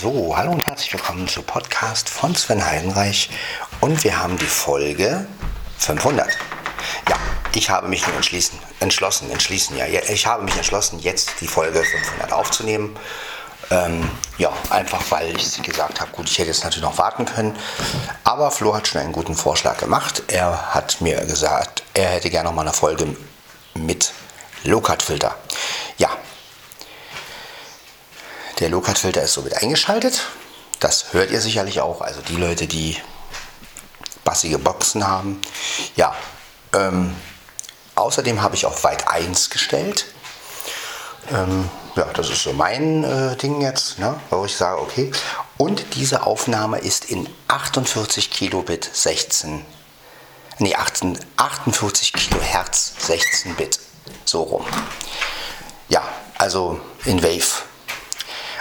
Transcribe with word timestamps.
So, 0.00 0.36
hallo 0.36 0.50
und 0.50 0.66
herzlich 0.66 0.92
willkommen 0.92 1.28
zu 1.28 1.40
Podcast 1.42 2.08
von 2.08 2.34
Sven 2.34 2.66
Heidenreich 2.66 3.30
und 3.80 4.02
wir 4.02 4.18
haben 4.18 4.36
die 4.38 4.44
Folge 4.44 5.24
500. 5.78 6.26
Ja, 7.08 7.16
ich 7.54 7.70
habe 7.70 7.86
mich 7.86 8.04
nun 8.04 8.16
entschließen, 8.16 8.58
entschlossen, 8.80 9.30
entschließen, 9.30 9.76
ja, 9.76 9.86
ich 9.86 10.26
habe 10.26 10.42
mich 10.42 10.56
entschlossen, 10.56 10.98
jetzt 10.98 11.40
die 11.40 11.46
Folge 11.46 11.84
500 11.84 12.32
aufzunehmen. 12.32 12.96
Ähm, 13.70 14.10
ja, 14.36 14.52
einfach 14.70 15.00
weil 15.10 15.36
ich 15.36 15.62
gesagt 15.62 16.00
habe, 16.00 16.10
gut, 16.10 16.28
ich 16.28 16.38
hätte 16.38 16.48
jetzt 16.48 16.64
natürlich 16.64 16.84
noch 16.84 16.98
warten 16.98 17.24
können. 17.24 17.56
Aber 18.24 18.50
Flo 18.50 18.74
hat 18.74 18.88
schon 18.88 19.00
einen 19.00 19.12
guten 19.12 19.36
Vorschlag 19.36 19.78
gemacht. 19.78 20.24
Er 20.26 20.74
hat 20.74 21.00
mir 21.02 21.24
gesagt, 21.24 21.84
er 21.94 22.08
hätte 22.08 22.30
gerne 22.30 22.48
noch 22.48 22.54
mal 22.56 22.62
eine 22.62 22.72
Folge 22.72 23.16
mit 23.74 24.12
Low-Cut-Filter. 24.64 25.36
Ja, 25.98 26.10
der 28.60 28.68
Low-Cut-Filter 28.68 29.22
ist 29.22 29.34
somit 29.34 29.56
eingeschaltet. 29.62 30.20
Das 30.80 31.12
hört 31.12 31.30
ihr 31.30 31.40
sicherlich 31.40 31.80
auch. 31.80 32.00
Also 32.00 32.20
die 32.22 32.36
Leute, 32.36 32.66
die 32.66 32.96
bassige 34.24 34.58
Boxen 34.58 35.06
haben. 35.06 35.40
Ja, 35.96 36.14
ähm, 36.72 37.14
außerdem 37.94 38.42
habe 38.42 38.54
ich 38.54 38.66
auf 38.66 38.84
Weit 38.84 39.08
1 39.08 39.50
gestellt. 39.50 40.06
Ähm, 41.32 41.68
ja, 41.96 42.04
das 42.12 42.30
ist 42.30 42.42
so 42.42 42.52
mein 42.52 43.04
äh, 43.04 43.36
Ding 43.36 43.60
jetzt, 43.60 43.98
ne, 43.98 44.18
wo 44.30 44.44
ich 44.44 44.56
sage, 44.56 44.80
okay. 44.80 45.12
Und 45.56 45.94
diese 45.94 46.24
Aufnahme 46.24 46.78
ist 46.78 47.06
in 47.06 47.28
48 47.48 48.30
Kilobit 48.30 48.90
16, 48.92 49.64
nee, 50.58 50.74
18, 50.74 51.18
48 51.36 52.12
Kilohertz 52.12 52.94
16 52.98 53.54
Bit, 53.54 53.78
so 54.24 54.42
rum. 54.42 54.66
Ja, 55.88 56.02
also 56.36 56.80
in 57.04 57.22
Wave 57.22 57.62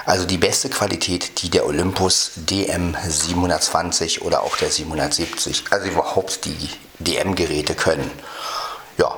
also 0.05 0.25
die 0.25 0.37
beste 0.37 0.69
Qualität, 0.69 1.41
die 1.41 1.49
der 1.49 1.65
Olympus 1.65 2.31
DM720 2.47 4.21
oder 4.21 4.43
auch 4.43 4.57
der 4.57 4.69
770, 4.69 5.65
also 5.69 5.87
überhaupt 5.87 6.45
die 6.45 6.69
DM-Geräte 6.99 7.73
können. 7.75 8.09
Ja. 8.97 9.15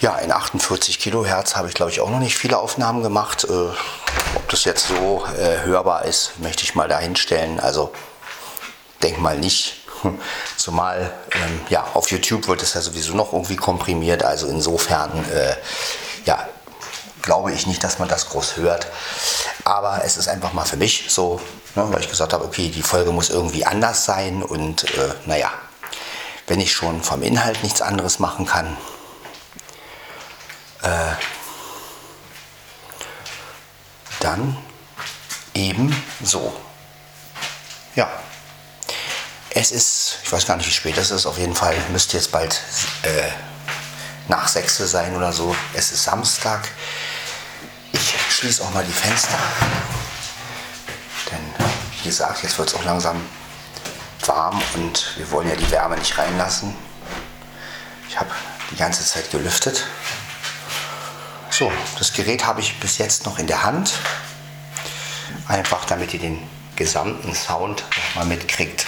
Ja, 0.00 0.16
in 0.18 0.30
48 0.32 0.98
Kilohertz 0.98 1.56
habe 1.56 1.68
ich 1.68 1.74
glaube 1.74 1.90
ich 1.90 2.00
auch 2.00 2.10
noch 2.10 2.20
nicht 2.20 2.38
viele 2.38 2.58
Aufnahmen 2.58 3.02
gemacht. 3.02 3.44
Äh, 3.44 3.52
ob 3.52 4.48
das 4.48 4.64
jetzt 4.64 4.88
so 4.88 5.26
äh, 5.36 5.64
hörbar 5.64 6.04
ist, 6.04 6.38
möchte 6.38 6.62
ich 6.62 6.74
mal 6.74 6.88
dahinstellen. 6.88 7.60
Also 7.60 7.92
denk 9.02 9.18
mal 9.20 9.36
nicht. 9.36 9.74
Zumal 10.56 11.12
ähm, 11.32 11.60
ja, 11.68 11.84
auf 11.94 12.10
YouTube 12.10 12.46
wird 12.46 12.62
es 12.62 12.74
ja 12.74 12.80
sowieso 12.80 13.14
noch 13.14 13.32
irgendwie 13.32 13.56
komprimiert. 13.56 14.22
Also 14.22 14.46
insofern 14.46 15.10
äh, 15.32 15.56
glaube 17.28 17.52
ich 17.52 17.66
nicht, 17.66 17.84
dass 17.84 17.98
man 17.98 18.08
das 18.08 18.30
groß 18.30 18.56
hört. 18.56 18.86
Aber 19.62 20.02
es 20.02 20.16
ist 20.16 20.28
einfach 20.28 20.54
mal 20.54 20.64
für 20.64 20.78
mich 20.78 21.04
so, 21.10 21.38
ne, 21.74 21.84
weil 21.92 22.00
ich 22.00 22.08
gesagt 22.08 22.32
habe, 22.32 22.42
okay, 22.42 22.70
die 22.70 22.80
Folge 22.82 23.12
muss 23.12 23.28
irgendwie 23.28 23.66
anders 23.66 24.06
sein 24.06 24.42
und 24.42 24.84
äh, 24.96 25.12
naja, 25.26 25.52
wenn 26.46 26.58
ich 26.58 26.72
schon 26.72 27.02
vom 27.02 27.22
Inhalt 27.22 27.62
nichts 27.62 27.82
anderes 27.82 28.18
machen 28.18 28.46
kann, 28.46 28.78
äh, 30.80 31.12
dann 34.20 34.56
eben 35.52 35.94
so. 36.24 36.56
Ja. 37.94 38.08
Es 39.50 39.70
ist, 39.70 40.20
ich 40.24 40.32
weiß 40.32 40.46
gar 40.46 40.56
nicht, 40.56 40.66
wie 40.66 40.72
spät 40.72 40.96
es 40.96 41.10
ist, 41.10 41.26
auf 41.26 41.36
jeden 41.36 41.54
Fall 41.54 41.76
müsste 41.92 42.16
jetzt 42.16 42.32
bald 42.32 42.58
äh, 43.02 43.28
nach 44.28 44.48
6 44.48 44.78
sein 44.78 45.14
oder 45.14 45.34
so. 45.34 45.54
Es 45.74 45.92
ist 45.92 46.04
Samstag. 46.04 46.66
Schließe 48.38 48.62
auch 48.62 48.72
mal 48.72 48.84
die 48.84 48.92
Fenster. 48.92 49.36
Denn 51.28 51.40
wie 51.90 52.08
gesagt, 52.08 52.40
jetzt 52.44 52.56
wird 52.56 52.68
es 52.68 52.74
auch 52.76 52.84
langsam 52.84 53.20
warm 54.26 54.62
und 54.74 55.14
wir 55.16 55.28
wollen 55.32 55.48
ja 55.48 55.56
die 55.56 55.68
Wärme 55.72 55.96
nicht 55.96 56.16
reinlassen. 56.16 56.72
Ich 58.08 58.16
habe 58.16 58.30
die 58.70 58.76
ganze 58.76 59.04
Zeit 59.04 59.32
gelüftet. 59.32 59.88
So, 61.50 61.72
das 61.98 62.12
Gerät 62.12 62.46
habe 62.46 62.60
ich 62.60 62.78
bis 62.78 62.98
jetzt 62.98 63.26
noch 63.26 63.40
in 63.40 63.48
der 63.48 63.64
Hand. 63.64 63.94
Einfach 65.48 65.84
damit 65.86 66.14
ihr 66.14 66.20
den 66.20 66.48
gesamten 66.76 67.34
Sound 67.34 67.82
nochmal 68.06 68.26
mitkriegt. 68.26 68.86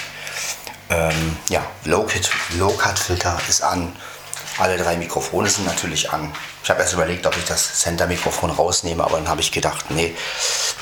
Ähm, 0.91 1.37
ja, 1.49 1.67
Low-Cut-Filter 1.87 3.41
ist 3.49 3.63
an. 3.63 3.97
Alle 4.61 4.77
drei 4.77 4.99
Mikrofone 4.99 5.49
sind 5.49 5.65
natürlich 5.65 6.13
an. 6.13 6.35
Ich 6.63 6.69
habe 6.69 6.83
erst 6.83 6.93
überlegt, 6.93 7.27
ob 7.27 7.35
ich 7.35 7.47
das 7.47 7.81
Center-Mikrofon 7.81 8.51
rausnehme, 8.51 9.03
aber 9.03 9.17
dann 9.17 9.27
habe 9.27 9.41
ich 9.41 9.53
gedacht, 9.53 9.91
nee, 9.91 10.15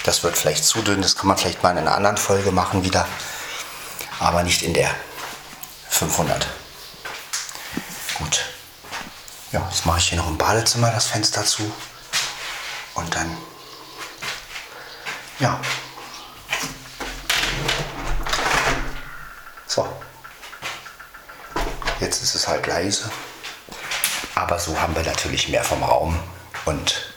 das 0.02 0.24
wird 0.24 0.36
vielleicht 0.36 0.64
zu 0.64 0.82
dünn. 0.82 1.00
Das 1.00 1.14
kann 1.14 1.28
man 1.28 1.38
vielleicht 1.38 1.62
mal 1.62 1.70
in 1.70 1.78
einer 1.78 1.94
anderen 1.94 2.16
Folge 2.16 2.50
machen 2.50 2.82
wieder, 2.82 3.06
aber 4.18 4.42
nicht 4.42 4.62
in 4.62 4.74
der 4.74 4.90
500. 5.90 6.48
Gut. 8.18 8.46
Ja, 9.52 9.64
jetzt 9.70 9.86
mache 9.86 10.00
ich 10.00 10.08
hier 10.08 10.18
noch 10.18 10.26
im 10.26 10.36
Badezimmer 10.36 10.90
das 10.90 11.06
Fenster 11.06 11.44
zu 11.44 11.72
und 12.94 13.14
dann, 13.14 13.38
ja. 15.38 15.60
So. 19.68 19.86
Jetzt 22.00 22.24
ist 22.24 22.34
es 22.34 22.48
halt 22.48 22.66
leise. 22.66 23.08
Aber 24.38 24.60
so 24.60 24.80
haben 24.80 24.94
wir 24.94 25.02
natürlich 25.02 25.48
mehr 25.48 25.64
vom 25.64 25.82
Raum. 25.82 26.16
Und 26.64 27.12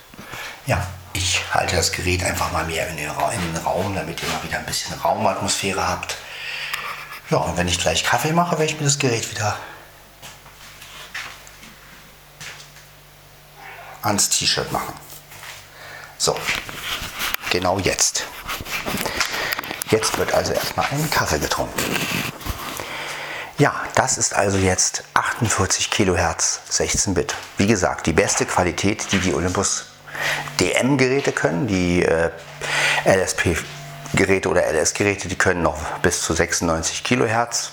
ja, 0.66 0.84
ich 1.14 1.44
halte 1.54 1.76
das 1.76 1.92
Gerät 1.92 2.24
einfach 2.24 2.52
mal 2.52 2.66
mehr 2.66 2.88
in 2.88 2.98
den, 2.98 3.10
Raum, 3.12 3.94
damit 3.94 4.24
ihr 4.24 4.30
mal 4.30 4.42
wieder 4.44 4.58
ein 4.58 4.66
bisschen 4.66 5.00
Raumatmosphäre 5.00 5.88
habt. 5.88 6.18
Ja, 7.30 7.38
und 7.38 7.58
wenn 7.58 7.68
ich 7.68 7.80
gleich 7.80 8.04
Kaffee 8.04 8.34
mache, 8.34 8.58
werde 8.58 8.74
ich 8.74 8.80
mir 8.80 8.86
das 8.86 8.98
Gerät 8.98 9.30
wieder 9.30 9.56
ans 14.02 14.30
T-Shirt 14.30 14.72
machen. 14.72 14.96
So, 16.18 16.36
genau 17.52 17.78
jetzt. 17.78 18.26
Jetzt 19.92 20.18
wird 20.18 20.34
also 20.34 20.54
erstmal 20.54 20.88
ein 20.92 21.08
Kaffee 21.12 21.38
getrunken. 21.38 21.82
Ja, 23.62 23.76
das 23.94 24.18
ist 24.18 24.36
also 24.36 24.58
jetzt 24.58 25.04
48 25.14 25.92
Kilohertz 25.92 26.62
16 26.70 27.14
Bit. 27.14 27.36
Wie 27.58 27.68
gesagt, 27.68 28.08
die 28.08 28.12
beste 28.12 28.48
Qualität, 28.48 29.12
die 29.12 29.20
die 29.20 29.36
Olympus 29.36 29.86
DM-Geräte 30.60 31.32
können. 31.32 31.68
Die 31.68 32.04
äh, 32.04 32.32
LSP-Geräte 33.06 34.50
oder 34.50 34.66
LS-Geräte, 34.66 35.28
die 35.28 35.36
können 35.36 35.62
noch 35.62 35.78
bis 36.02 36.24
zu 36.24 36.34
96 36.34 37.04
Kilohertz, 37.04 37.70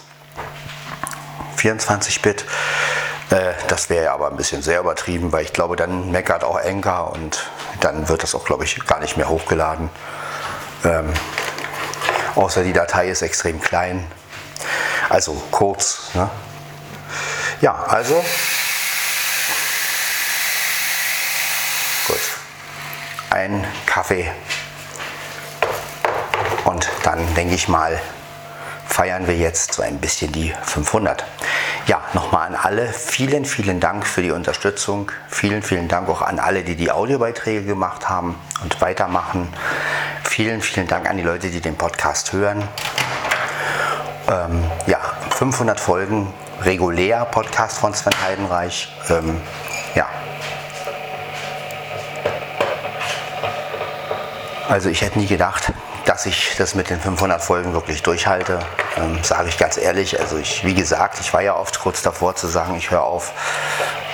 24 1.57 2.21
Bit. 2.21 2.45
Äh, 3.31 3.55
das 3.69 3.89
wäre 3.89 4.11
aber 4.11 4.29
ein 4.29 4.37
bisschen 4.37 4.61
sehr 4.61 4.81
übertrieben, 4.81 5.33
weil 5.33 5.45
ich 5.45 5.55
glaube, 5.55 5.77
dann 5.77 6.11
meckert 6.11 6.45
auch 6.45 6.61
Enker 6.61 7.13
und 7.13 7.49
dann 7.81 8.11
wird 8.11 8.23
das 8.23 8.35
auch, 8.35 8.45
glaube 8.45 8.65
ich, 8.65 8.79
gar 8.85 9.01
nicht 9.01 9.17
mehr 9.17 9.31
hochgeladen. 9.31 9.89
Ähm, 10.85 11.15
außer 12.35 12.63
die 12.63 12.75
Datei 12.75 13.09
ist 13.09 13.23
extrem 13.23 13.59
klein. 13.59 14.07
Also 15.09 15.35
kurz. 15.51 16.11
Ne? 16.15 16.29
Ja, 17.61 17.75
also 17.75 18.15
gut. 22.07 22.21
Ein 23.31 23.67
Kaffee. 23.87 24.31
Und 26.65 26.89
dann 27.03 27.35
denke 27.35 27.55
ich 27.55 27.69
mal, 27.69 27.99
feiern 28.87 29.27
wir 29.27 29.37
jetzt 29.37 29.75
so 29.75 29.83
ein 29.83 29.99
bisschen 29.99 30.33
die 30.33 30.53
500. 30.65 31.25
Ja, 31.87 32.03
nochmal 32.13 32.49
an 32.49 32.55
alle, 32.55 32.93
vielen, 32.93 33.47
vielen 33.47 33.81
Dank 33.81 34.07
für 34.07 34.21
die 34.21 34.31
Unterstützung. 34.31 35.11
Vielen, 35.29 35.63
vielen 35.63 35.89
Dank 35.89 36.09
auch 36.11 36.21
an 36.21 36.39
alle, 36.39 36.63
die 36.63 36.77
die 36.77 36.91
Audiobeiträge 36.91 37.65
gemacht 37.65 38.11
haben 38.11 38.39
und 38.63 38.81
weitermachen. 38.83 39.49
Vielen, 40.25 40.61
vielen 40.61 40.87
Dank 40.87 41.09
an 41.09 41.17
die 41.17 41.23
Leute, 41.23 41.49
die 41.49 41.63
den 41.63 41.77
Podcast 41.77 42.33
hören. 42.35 42.69
Ähm, 44.31 44.71
ja, 44.87 44.99
500 45.31 45.81
Folgen 45.81 46.33
regulär 46.61 47.25
Podcast 47.25 47.79
von 47.79 47.95
Sven 47.95 48.13
Heidenreich. 48.23 48.93
Ähm, 49.09 49.41
ja. 49.95 50.07
Also 54.69 54.91
ich 54.91 55.01
hätte 55.01 55.19
nie 55.19 55.27
gedacht, 55.27 55.73
dass 56.05 56.27
ich 56.27 56.57
das 56.59 56.75
mit 56.75 56.91
den 56.91 57.01
500 57.01 57.41
Folgen 57.41 57.73
wirklich 57.73 58.03
durchhalte. 58.03 58.59
Ähm, 58.99 59.19
Sage 59.23 59.49
ich 59.49 59.57
ganz 59.57 59.79
ehrlich. 59.79 60.21
Also 60.21 60.37
ich, 60.37 60.63
wie 60.63 60.75
gesagt, 60.75 61.21
ich 61.21 61.33
war 61.33 61.41
ja 61.41 61.57
oft 61.57 61.81
kurz 61.81 62.03
davor 62.03 62.37
zu 62.37 62.49
sagen, 62.49 62.75
ich 62.77 62.91
höre 62.91 63.05
auf. 63.05 63.33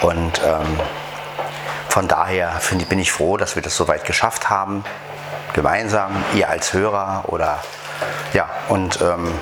Und 0.00 0.40
ähm, 0.44 0.80
von 1.88 2.06
daher 2.06 2.52
find, 2.60 2.88
bin 2.88 3.00
ich 3.00 3.10
froh, 3.10 3.36
dass 3.36 3.56
wir 3.56 3.62
das 3.62 3.76
soweit 3.76 4.04
geschafft 4.04 4.48
haben. 4.48 4.84
Gemeinsam, 5.54 6.24
ihr 6.34 6.48
als 6.48 6.72
Hörer 6.72 7.24
oder 7.26 7.58
ja, 8.32 8.48
und 8.68 9.00
ähm, 9.00 9.32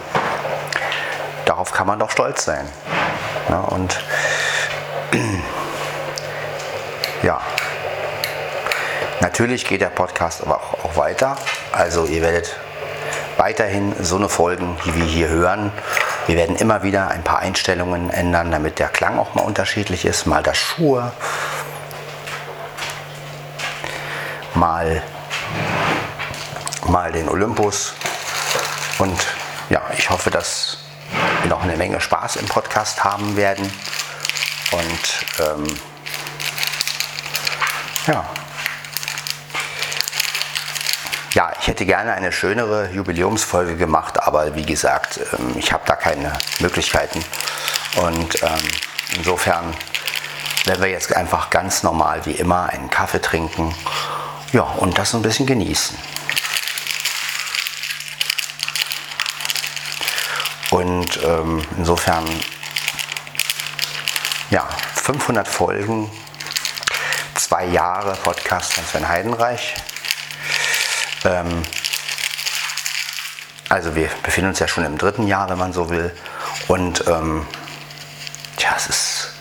darauf 1.47 1.73
kann 1.73 1.87
man 1.87 1.99
doch 1.99 2.11
stolz 2.11 2.45
sein. 2.45 2.69
Ja, 3.49 3.61
und 3.61 4.01
ja, 7.23 7.41
Natürlich 9.23 9.69
geht 9.69 9.81
der 9.81 9.87
Podcast 9.87 10.43
aber 10.43 10.57
auch, 10.57 10.85
auch 10.85 10.97
weiter. 10.97 11.37
Also 11.71 12.07
ihr 12.07 12.23
werdet 12.23 12.57
weiterhin 13.37 13.95
so 14.01 14.17
eine 14.17 14.29
Folgen, 14.29 14.77
die 14.85 14.97
wir 14.97 15.05
hier 15.05 15.29
hören. 15.29 15.71
Wir 16.27 16.37
werden 16.37 16.57
immer 16.57 16.83
wieder 16.83 17.07
ein 17.07 17.23
paar 17.23 17.39
Einstellungen 17.39 18.11
ändern, 18.11 18.51
damit 18.51 18.81
der 18.81 18.89
Klang 18.89 19.21
auch 19.21 19.37
mal 19.37 19.43
unterschiedlich 19.43 20.05
ist. 20.05 20.27
Mal 20.27 20.43
das 20.43 20.57
Schuhe, 20.57 21.13
mal, 24.55 25.05
mal 26.89 27.13
den 27.13 27.29
Olympus. 27.29 27.95
Und 28.99 29.25
ja, 29.71 29.83
ich 29.97 30.11
hoffe, 30.11 30.33
dass 30.33 30.79
noch 31.49 31.63
eine 31.63 31.77
Menge 31.77 32.01
Spaß 32.01 32.37
im 32.37 32.47
Podcast 32.47 33.05
haben 33.05 33.37
werden. 33.37 33.73
Und 34.73 35.27
ähm, 35.41 35.81
ja, 38.07 38.25
ja, 41.35 41.51
ich 41.61 41.69
hätte 41.69 41.87
gerne 41.87 42.13
eine 42.13 42.31
schönere 42.31 42.91
Jubiläumsfolge 42.91 43.77
gemacht, 43.77 44.23
aber 44.23 44.55
wie 44.55 44.67
gesagt, 44.67 45.21
ähm, 45.39 45.55
ich 45.57 45.73
habe 45.73 45.83
da 45.87 45.97
keine 45.97 46.33
Möglichkeiten. 46.61 47.25
Und 47.97 48.43
ähm, 48.43 48.69
insofern 49.17 49.75
werden 50.65 50.83
wir 50.83 50.91
jetzt 50.91 51.15
einfach 51.17 51.51
ganz 51.51 51.83
normal 51.83 52.25
wie 52.27 52.33
immer 52.33 52.69
einen 52.69 52.91
Kaffee 52.91 53.21
trinken. 53.21 53.75
Ja, 54.53 54.63
und 54.63 54.99
das 54.99 55.15
ein 55.15 55.23
bisschen 55.23 55.47
genießen. 55.47 55.97
Ähm, 61.25 61.63
insofern, 61.77 62.25
ja, 64.51 64.69
500 64.95 65.49
Folgen, 65.49 66.11
zwei 67.35 67.65
Jahre 67.67 68.15
Podcast 68.23 68.75
von 68.75 68.85
Sven 68.85 69.09
Heidenreich. 69.09 69.75
Ähm, 71.25 71.63
also 73.69 73.95
wir 73.95 74.09
befinden 74.23 74.51
uns 74.51 74.59
ja 74.59 74.69
schon 74.69 74.85
im 74.85 74.99
dritten 74.99 75.27
Jahr, 75.27 75.49
wenn 75.49 75.59
man 75.59 75.73
so 75.73 75.89
will. 75.89 76.15
Und 76.69 77.07
ähm, 77.09 77.47
ja, 78.59 78.75
es 78.77 78.87
ist 78.87 79.33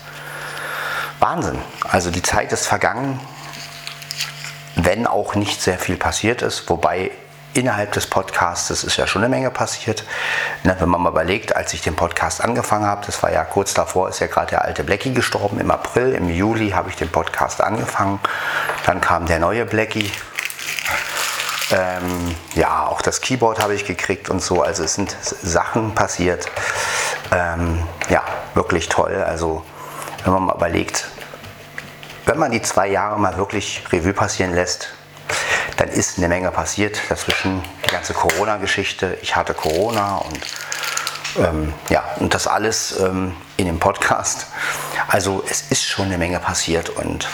Wahnsinn. 1.20 1.58
Also 1.82 2.10
die 2.10 2.22
Zeit 2.22 2.52
ist 2.52 2.66
vergangen, 2.66 3.20
wenn 4.76 5.06
auch 5.06 5.34
nicht 5.34 5.60
sehr 5.60 5.78
viel 5.78 5.96
passiert 5.96 6.42
ist. 6.42 6.68
Wobei 6.68 7.10
innerhalb 7.54 7.92
des 7.92 8.06
Podcasts 8.06 8.70
ist 8.70 8.96
ja 8.96 9.06
schon 9.06 9.22
eine 9.22 9.28
Menge 9.28 9.50
passiert. 9.50 10.04
Wenn 10.62 10.88
man 10.88 11.02
mal 11.02 11.10
überlegt, 11.10 11.54
als 11.54 11.72
ich 11.74 11.82
den 11.82 11.96
Podcast 11.96 12.42
angefangen 12.42 12.86
habe, 12.86 13.04
das 13.06 13.22
war 13.22 13.32
ja 13.32 13.44
kurz 13.44 13.74
davor, 13.74 14.08
ist 14.08 14.20
ja 14.20 14.26
gerade 14.26 14.50
der 14.50 14.64
alte 14.64 14.84
Blackie 14.84 15.12
gestorben. 15.12 15.60
Im 15.60 15.70
April, 15.70 16.12
im 16.12 16.28
Juli 16.28 16.70
habe 16.70 16.90
ich 16.90 16.96
den 16.96 17.10
Podcast 17.10 17.60
angefangen. 17.60 18.20
Dann 18.86 19.00
kam 19.00 19.26
der 19.26 19.38
neue 19.38 19.64
Blackie, 19.64 20.10
ähm, 21.72 22.34
ja, 22.54 22.86
auch 22.86 23.00
das 23.00 23.20
Keyboard 23.20 23.60
habe 23.60 23.74
ich 23.74 23.86
gekriegt 23.86 24.28
und 24.28 24.42
so. 24.42 24.62
Also 24.62 24.84
es 24.84 24.94
sind 24.94 25.16
Sachen 25.20 25.94
passiert. 25.94 26.46
Ähm, 27.30 27.82
ja, 28.10 28.22
wirklich 28.54 28.88
toll. 28.88 29.14
Also 29.26 29.64
wenn 30.24 30.34
man 30.34 30.44
mal 30.44 30.56
überlegt, 30.56 31.08
wenn 32.26 32.38
man 32.38 32.50
die 32.50 32.62
zwei 32.62 32.88
Jahre 32.88 33.18
mal 33.18 33.36
wirklich 33.36 33.82
Revue 33.90 34.12
passieren 34.12 34.54
lässt, 34.54 34.92
dann 35.76 35.88
ist 35.88 36.18
eine 36.18 36.28
Menge 36.28 36.50
passiert. 36.50 36.98
Dazwischen 37.08 37.62
die 37.84 37.90
ganze 37.90 38.14
Corona-Geschichte. 38.14 39.18
Ich 39.22 39.36
hatte 39.36 39.54
Corona 39.54 40.16
und 40.16 40.40
ähm, 41.38 41.72
ja, 41.88 42.04
und 42.18 42.34
das 42.34 42.46
alles 42.46 42.98
ähm, 43.00 43.34
in 43.56 43.66
dem 43.66 43.78
Podcast. 43.78 44.46
Also 45.08 45.42
es 45.48 45.62
ist 45.70 45.84
schon 45.84 46.06
eine 46.06 46.18
Menge 46.18 46.38
passiert 46.38 46.90
und 46.90 47.26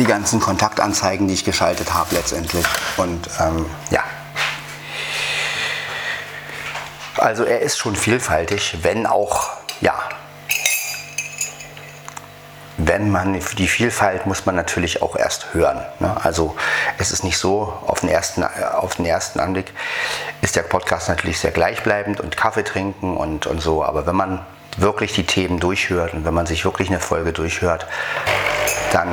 die 0.00 0.06
ganzen 0.06 0.40
Kontaktanzeigen, 0.40 1.28
die 1.28 1.34
ich 1.34 1.44
geschaltet 1.44 1.92
habe 1.92 2.14
letztendlich. 2.14 2.64
Und 2.96 3.28
ähm, 3.38 3.66
ja. 3.90 4.02
Also 7.18 7.44
er 7.44 7.60
ist 7.60 7.78
schon 7.78 7.94
vielfältig, 7.94 8.78
wenn 8.82 9.06
auch, 9.06 9.50
ja, 9.82 9.94
wenn 12.90 13.08
man 13.08 13.38
die 13.56 13.68
Vielfalt 13.68 14.26
muss 14.26 14.46
man 14.46 14.56
natürlich 14.56 15.00
auch 15.00 15.14
erst 15.14 15.54
hören. 15.54 15.80
Ne? 16.00 16.16
Also 16.24 16.56
es 16.98 17.12
ist 17.12 17.22
nicht 17.22 17.38
so, 17.38 17.72
auf 17.86 18.00
den, 18.00 18.08
ersten, 18.08 18.42
auf 18.42 18.96
den 18.96 19.06
ersten 19.06 19.38
Anblick 19.38 19.72
ist 20.42 20.56
der 20.56 20.62
Podcast 20.62 21.08
natürlich 21.08 21.38
sehr 21.38 21.52
gleichbleibend 21.52 22.18
und 22.18 22.36
Kaffee 22.36 22.64
trinken 22.64 23.16
und, 23.16 23.46
und 23.46 23.62
so, 23.62 23.84
aber 23.84 24.06
wenn 24.06 24.16
man 24.16 24.44
wirklich 24.76 25.12
die 25.12 25.24
Themen 25.24 25.60
durchhört 25.60 26.14
und 26.14 26.24
wenn 26.24 26.34
man 26.34 26.46
sich 26.46 26.64
wirklich 26.64 26.88
eine 26.88 26.98
Folge 26.98 27.32
durchhört, 27.32 27.86
dann 28.92 29.08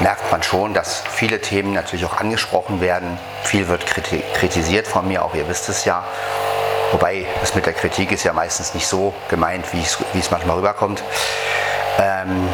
merkt 0.00 0.30
man 0.30 0.42
schon, 0.42 0.74
dass 0.74 1.04
viele 1.08 1.40
Themen 1.40 1.72
natürlich 1.72 2.04
auch 2.04 2.18
angesprochen 2.18 2.82
werden. 2.82 3.16
Viel 3.44 3.66
wird 3.68 3.86
kritisiert 3.86 4.86
von 4.86 5.08
mir, 5.08 5.24
auch 5.24 5.34
ihr 5.34 5.48
wisst 5.48 5.70
es 5.70 5.86
ja. 5.86 6.04
Wobei 6.92 7.24
das 7.40 7.54
mit 7.54 7.64
der 7.64 7.72
Kritik 7.72 8.12
ist 8.12 8.24
ja 8.24 8.34
meistens 8.34 8.74
nicht 8.74 8.86
so 8.86 9.14
gemeint, 9.30 9.64
wie 9.72 10.18
es 10.18 10.30
manchmal 10.30 10.58
rüberkommt. 10.58 11.02
Ähm 11.98 12.48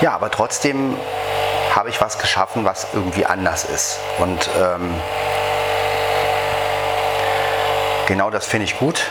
ja, 0.00 0.12
aber 0.12 0.30
trotzdem 0.30 0.96
habe 1.74 1.90
ich 1.90 2.00
was 2.00 2.18
geschaffen, 2.18 2.64
was 2.64 2.88
irgendwie 2.92 3.26
anders 3.26 3.64
ist. 3.64 3.98
Und 4.18 4.48
ähm 4.58 4.94
genau 8.06 8.30
das 8.30 8.46
finde 8.46 8.64
ich 8.64 8.78
gut. 8.78 9.04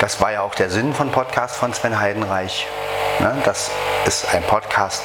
Das 0.00 0.20
war 0.20 0.32
ja 0.32 0.42
auch 0.42 0.54
der 0.54 0.70
Sinn 0.70 0.94
von 0.94 1.10
Podcast 1.10 1.56
von 1.56 1.72
Sven 1.72 1.98
Heidenreich. 1.98 2.66
Ne? 3.18 3.34
Dass 3.44 3.70
es 4.06 4.26
ein 4.28 4.42
Podcast 4.42 5.04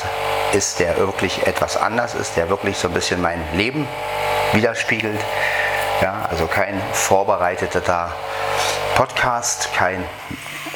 ist, 0.53 0.79
der 0.79 0.97
wirklich 0.97 1.47
etwas 1.47 1.77
anders 1.77 2.13
ist, 2.13 2.35
der 2.35 2.49
wirklich 2.49 2.77
so 2.77 2.89
ein 2.89 2.93
bisschen 2.93 3.21
mein 3.21 3.41
Leben 3.53 3.87
widerspiegelt. 4.53 5.19
Ja, 6.01 6.27
also 6.29 6.45
kein 6.47 6.81
vorbereiteter 6.91 8.11
Podcast, 8.95 9.69
kein 9.73 10.03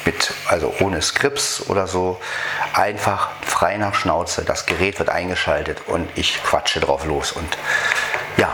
mit, 0.06 0.32
also 0.46 0.72
ohne 0.80 1.02
Skripts 1.02 1.68
oder 1.68 1.86
so. 1.86 2.18
Einfach 2.72 3.30
frei 3.44 3.76
nach 3.76 3.94
Schnauze. 3.94 4.44
Das 4.44 4.66
Gerät 4.66 4.98
wird 4.98 5.10
eingeschaltet 5.10 5.82
und 5.86 6.08
ich 6.14 6.42
quatsche 6.42 6.80
drauf 6.80 7.04
los. 7.04 7.32
Und 7.32 7.58
ja, 8.36 8.50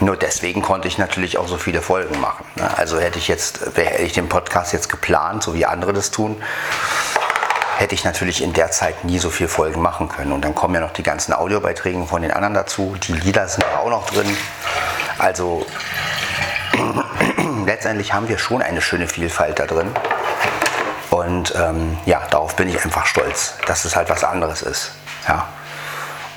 nur 0.00 0.16
deswegen 0.16 0.62
konnte 0.62 0.88
ich 0.88 0.98
natürlich 0.98 1.38
auch 1.38 1.48
so 1.48 1.56
viele 1.56 1.80
Folgen 1.80 2.20
machen. 2.20 2.44
Ne? 2.56 2.68
Also 2.76 2.98
hätte 2.98 3.18
ich 3.18 3.28
jetzt, 3.28 3.60
hätte 3.76 4.02
ich 4.02 4.12
den 4.12 4.28
Podcast 4.28 4.72
jetzt 4.72 4.88
geplant, 4.88 5.42
so 5.42 5.54
wie 5.54 5.64
andere 5.64 5.92
das 5.92 6.10
tun, 6.10 6.42
hätte 7.78 7.94
ich 7.94 8.04
natürlich 8.04 8.42
in 8.42 8.52
der 8.52 8.70
Zeit 8.70 9.04
nie 9.04 9.18
so 9.18 9.30
viele 9.30 9.48
Folgen 9.48 9.80
machen 9.80 10.08
können. 10.08 10.32
Und 10.32 10.44
dann 10.44 10.54
kommen 10.54 10.74
ja 10.74 10.80
noch 10.80 10.92
die 10.92 11.02
ganzen 11.02 11.32
Audiobeiträge 11.32 12.04
von 12.06 12.22
den 12.22 12.30
anderen 12.30 12.54
dazu. 12.54 12.96
Die 13.02 13.12
Lieder 13.12 13.48
sind 13.48 13.64
auch 13.64 13.90
noch 13.90 14.06
drin. 14.10 14.36
Also 15.18 15.66
letztendlich 17.66 18.14
haben 18.14 18.28
wir 18.28 18.38
schon 18.38 18.62
eine 18.62 18.80
schöne 18.80 19.08
Vielfalt 19.08 19.58
da 19.58 19.66
drin. 19.66 19.90
Und 21.10 21.54
ähm, 21.56 21.98
ja, 22.06 22.22
darauf 22.30 22.56
bin 22.56 22.68
ich 22.68 22.82
einfach 22.82 23.06
stolz, 23.06 23.54
dass 23.66 23.84
es 23.84 23.96
halt 23.96 24.08
was 24.08 24.24
anderes 24.24 24.62
ist. 24.62 24.92
Ja. 25.28 25.48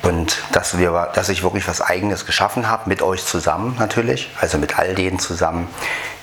Und 0.02 0.42
dass, 0.54 0.78
wir, 0.78 1.10
dass 1.14 1.30
ich 1.30 1.44
wirklich 1.44 1.68
was 1.68 1.82
Eigenes 1.82 2.26
geschaffen 2.26 2.70
habe, 2.70 2.90
mit 2.90 3.02
euch 3.02 3.26
zusammen 3.26 3.76
natürlich, 3.80 4.32
also 4.40 4.58
mit 4.58 4.80
all 4.80 4.96
denen 4.96 5.20
zusammen, 5.20 5.68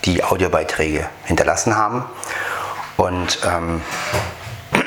die 0.04 0.24
Audiobeiträge 0.24 1.08
hinterlassen 1.24 1.76
haben. 1.76 2.04
Und 2.96 3.38
ähm, 3.44 3.82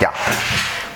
ja, 0.00 0.12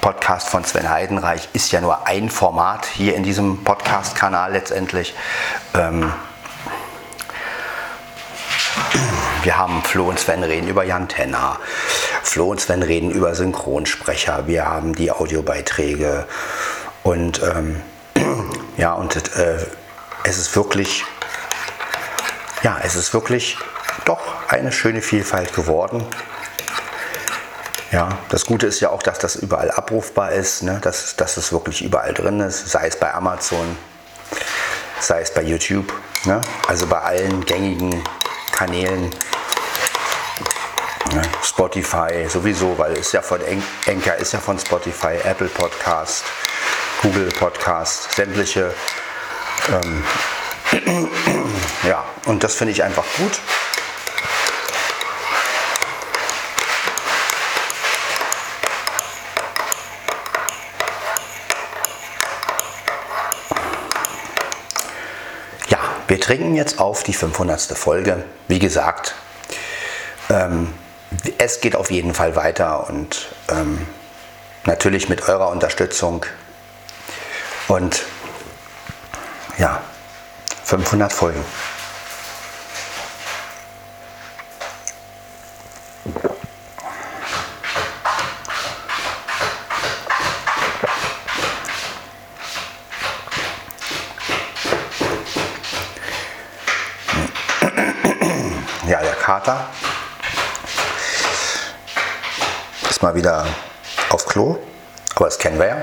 Podcast 0.00 0.48
von 0.48 0.64
Sven 0.64 0.90
Heidenreich 0.90 1.48
ist 1.52 1.70
ja 1.72 1.80
nur 1.80 2.06
ein 2.06 2.28
Format 2.28 2.84
hier 2.86 3.14
in 3.14 3.22
diesem 3.22 3.62
Podcast-Kanal 3.62 4.52
letztendlich. 4.52 5.14
Ähm, 5.74 6.12
wir 9.42 9.58
haben 9.58 9.82
Flo 9.82 10.08
und 10.08 10.18
Sven 10.18 10.42
reden 10.42 10.68
über 10.68 10.84
Jan 10.84 11.08
Tenner. 11.08 11.58
Flo 12.22 12.50
und 12.50 12.60
Sven 12.60 12.82
reden 12.82 13.10
über 13.10 13.34
Synchronsprecher. 13.34 14.46
Wir 14.46 14.64
haben 14.64 14.94
die 14.94 15.10
Audiobeiträge 15.10 16.26
und 17.02 17.42
ähm, 17.42 17.82
ja, 18.78 18.94
und 18.94 19.16
äh, 19.36 19.58
es 20.24 20.38
ist 20.38 20.56
wirklich, 20.56 21.04
ja, 22.62 22.78
es 22.82 22.96
ist 22.96 23.12
wirklich 23.12 23.58
doch 24.06 24.20
eine 24.48 24.72
schöne 24.72 25.02
Vielfalt 25.02 25.52
geworden. 25.52 26.02
Ja, 27.92 28.18
das 28.30 28.46
Gute 28.46 28.66
ist 28.66 28.80
ja 28.80 28.90
auch, 28.90 29.02
dass 29.02 29.18
das 29.18 29.36
überall 29.36 29.70
abrufbar 29.70 30.32
ist, 30.32 30.62
ne? 30.62 30.80
dass, 30.82 31.14
dass 31.16 31.36
es 31.36 31.52
wirklich 31.52 31.82
überall 31.82 32.14
drin 32.14 32.40
ist, 32.40 32.68
sei 32.70 32.88
es 32.88 32.98
bei 32.98 33.12
Amazon, 33.12 33.76
sei 35.00 35.20
es 35.20 35.32
bei 35.32 35.42
YouTube, 35.42 35.92
ne? 36.24 36.40
also 36.66 36.86
bei 36.86 36.98
allen 36.98 37.44
gängigen 37.44 38.02
Kanälen. 38.54 39.10
Ne? 41.12 41.22
Spotify 41.42 42.28
sowieso, 42.28 42.78
weil 42.78 42.92
es 42.92 43.10
ja 43.12 43.20
von 43.20 43.40
Enker 43.86 44.16
ist 44.16 44.32
ja 44.32 44.38
von 44.38 44.58
Spotify, 44.58 45.16
Apple 45.24 45.48
Podcast, 45.48 46.24
Google 47.02 47.28
Podcast, 47.30 48.12
sämtliche. 48.12 48.72
Ähm, 49.70 50.04
ja, 51.88 52.04
und 52.26 52.44
das 52.44 52.54
finde 52.54 52.72
ich 52.72 52.84
einfach 52.84 53.04
gut. 53.18 53.40
Wir 66.14 66.20
trinken 66.20 66.54
jetzt 66.54 66.78
auf 66.78 67.02
die 67.02 67.12
500. 67.12 67.60
Folge. 67.76 68.22
Wie 68.46 68.60
gesagt, 68.60 69.16
ähm, 70.30 70.72
es 71.38 71.60
geht 71.60 71.74
auf 71.74 71.90
jeden 71.90 72.14
Fall 72.14 72.36
weiter 72.36 72.88
und 72.88 73.26
ähm, 73.48 73.84
natürlich 74.64 75.08
mit 75.08 75.28
eurer 75.28 75.48
Unterstützung. 75.48 76.24
Und 77.66 78.04
ja, 79.58 79.82
500 80.62 81.12
Folgen. 81.12 81.44
Ja, 98.86 99.00
der 99.00 99.14
Kater 99.34 99.66
ist 102.88 103.02
mal 103.02 103.16
wieder 103.16 103.44
auf 104.10 104.24
Klo, 104.26 104.60
aber 105.16 105.24
das 105.24 105.36
kennen 105.36 105.58
wir 105.58 105.66
ja. 105.66 105.82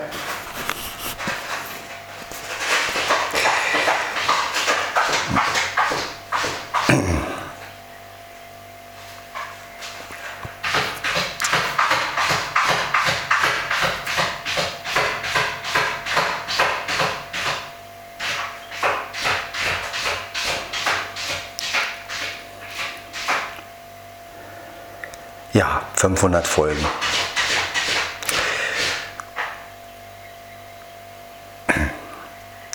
Ja, 25.54 25.82
500 26.22 26.46
Folgen. 26.46 26.86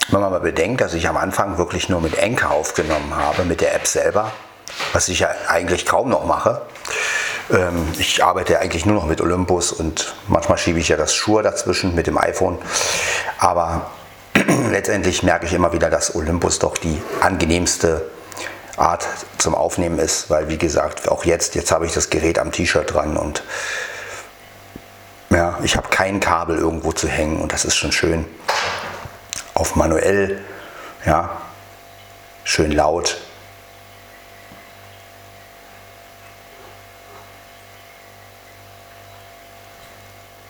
Wenn 0.09 0.21
man 0.21 0.33
mal 0.33 0.41
bedenkt, 0.41 0.81
dass 0.81 0.95
ich 0.95 1.09
am 1.09 1.17
Anfang 1.17 1.57
wirklich 1.57 1.89
nur 1.89 2.01
mit 2.01 2.19
Enker 2.19 2.51
aufgenommen 2.51 3.15
habe, 3.15 3.45
mit 3.45 3.61
der 3.61 3.73
App 3.77 3.87
selber, 3.87 4.33
was 4.93 5.09
ich 5.09 5.21
ja 5.21 5.29
eigentlich 5.47 5.87
kaum 5.87 6.09
noch 6.09 6.25
mache. 6.25 6.63
Ähm, 7.53 7.87
ich 7.97 8.25
arbeite 8.25 8.59
eigentlich 8.59 8.85
nur 8.85 8.97
noch 8.97 9.07
mit 9.07 9.21
Olympus 9.21 9.71
und 9.71 10.17
manchmal 10.27 10.59
schiebe 10.59 10.81
ich 10.81 10.89
ja 10.89 10.97
das 10.97 11.15
Shure 11.15 11.45
dazwischen 11.45 11.95
mit 11.95 12.09
dem 12.09 12.19
iPhone. 12.19 12.59
Aber 13.39 13.93
letztendlich 14.73 15.23
merke 15.23 15.47
ich 15.47 15.53
immer 15.53 15.73
wieder, 15.73 15.89
dass 15.89 16.17
Olympus 16.17 16.59
doch 16.59 16.77
die 16.77 17.01
angenehmste 17.21 18.11
Art 18.77 19.07
zum 19.39 19.55
Aufnehmen 19.55 19.99
ist, 19.99 20.29
weil 20.31 20.49
wie 20.49 20.59
gesagt, 20.59 21.09
auch 21.09 21.25
jetzt, 21.25 21.55
jetzt 21.55 21.71
habe 21.71 21.87
ich 21.87 21.93
das 21.93 22.11
Gerät 22.11 22.39
am 22.39 22.53
T-Shirt 22.53 22.93
dran 22.93 23.17
und 23.17 23.43
ja, 25.31 25.59
ich 25.63 25.77
habe 25.77 25.89
kein 25.89 26.21
Kabel 26.21 26.59
irgendwo 26.59 26.93
zu 26.93 27.09
hängen 27.09 27.41
und 27.41 27.53
das 27.53 27.65
ist 27.65 27.77
schon 27.77 27.93
schön. 27.93 28.27
Auf 29.55 29.77
manuell, 29.77 30.43
ja, 31.05 31.41
schön 32.45 32.73
laut. 32.73 33.19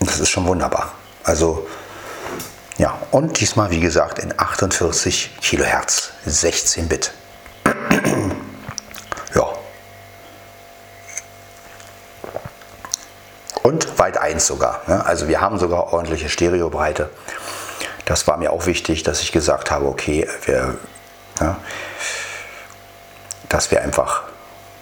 Das 0.01 0.21
ist 0.21 0.31
schon 0.31 0.47
wunderbar. 0.47 0.93
Also 1.25 1.67
ja, 2.79 2.99
und 3.11 3.41
diesmal 3.41 3.71
wie 3.71 3.81
gesagt 3.81 4.19
in 4.19 4.39
48 4.39 5.39
Kilohertz, 5.41 6.11
16 6.27 6.89
Bit. 6.89 7.13
Und 13.67 13.99
weit 13.99 14.17
1 14.17 14.47
sogar. 14.47 14.83
Ne? 14.87 15.05
Also 15.05 15.27
wir 15.27 15.41
haben 15.41 15.59
sogar 15.59 15.93
ordentliche 15.93 16.29
Stereobreite. 16.29 17.11
Das 18.05 18.29
war 18.29 18.37
mir 18.37 18.53
auch 18.53 18.67
wichtig, 18.67 19.03
dass 19.03 19.23
ich 19.23 19.33
gesagt 19.33 19.73
habe, 19.73 19.87
okay, 19.87 20.29
wir, 20.45 20.77
ja, 21.41 21.57
dass 23.49 23.73
wir 23.73 23.83
einfach, 23.83 24.23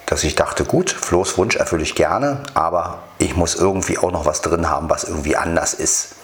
dass 0.05 0.23
ich 0.23 0.35
dachte, 0.35 0.67
gut, 0.67 0.91
Flo's 0.91 1.39
Wunsch 1.39 1.57
erfülle 1.57 1.83
ich 1.83 1.95
gerne, 1.95 2.43
aber 2.53 2.99
ich 3.17 3.35
muss 3.35 3.55
irgendwie 3.55 3.97
auch 3.97 4.13
noch 4.13 4.27
was 4.27 4.43
drin 4.43 4.69
haben, 4.69 4.91
was 4.91 5.05
irgendwie 5.05 5.35
anders 5.35 5.73
ist. 5.73 6.17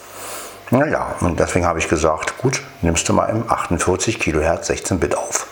Naja, 0.68 1.14
und 1.20 1.40
deswegen 1.40 1.64
habe 1.64 1.78
ich 1.78 1.88
gesagt, 1.88 2.36
gut, 2.36 2.60
nimmst 2.82 3.08
du 3.08 3.14
mal 3.14 3.30
im 3.30 3.50
48 3.50 4.20
Kilohertz 4.20 4.66
16 4.66 5.00
Bit 5.00 5.16
auf. 5.16 5.46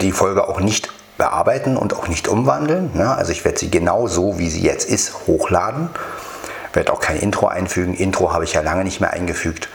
Die 0.00 0.12
Folge 0.12 0.48
auch 0.48 0.60
nicht 0.60 0.90
bearbeiten 1.18 1.76
und 1.76 1.94
auch 1.94 2.08
nicht 2.08 2.28
umwandeln. 2.28 2.90
Ne? 2.94 3.14
Also 3.14 3.32
ich 3.32 3.44
werde 3.44 3.58
sie 3.58 3.70
genau 3.70 4.06
so, 4.06 4.38
wie 4.38 4.48
sie 4.48 4.62
jetzt 4.62 4.88
ist, 4.88 5.26
hochladen. 5.26 5.90
Werde 6.72 6.92
auch 6.92 7.00
kein 7.00 7.18
Intro 7.18 7.46
einfügen. 7.46 7.94
Intro 7.94 8.32
habe 8.32 8.44
ich 8.44 8.54
ja 8.54 8.62
lange 8.62 8.84
nicht 8.84 9.00
mehr 9.00 9.12
eingefügt. 9.12 9.68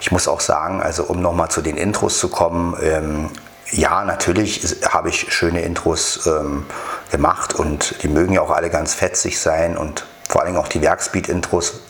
Ich 0.00 0.12
muss 0.12 0.28
auch 0.28 0.40
sagen, 0.40 0.82
also 0.82 1.04
um 1.04 1.22
nochmal 1.22 1.48
zu 1.50 1.62
den 1.62 1.76
Intros 1.76 2.18
zu 2.18 2.28
kommen, 2.28 2.76
ähm, 2.82 3.30
ja, 3.70 4.04
natürlich 4.04 4.76
habe 4.88 5.08
ich 5.08 5.32
schöne 5.32 5.62
Intros 5.62 6.26
ähm, 6.26 6.66
gemacht 7.10 7.54
und 7.54 8.02
die 8.02 8.08
mögen 8.08 8.34
ja 8.34 8.42
auch 8.42 8.50
alle 8.50 8.68
ganz 8.68 8.94
fetzig 8.94 9.40
sein 9.40 9.76
und 9.76 10.04
vor 10.28 10.42
allem 10.42 10.56
auch 10.56 10.68
die 10.68 10.82
Werkspeed-Intros 10.82 11.80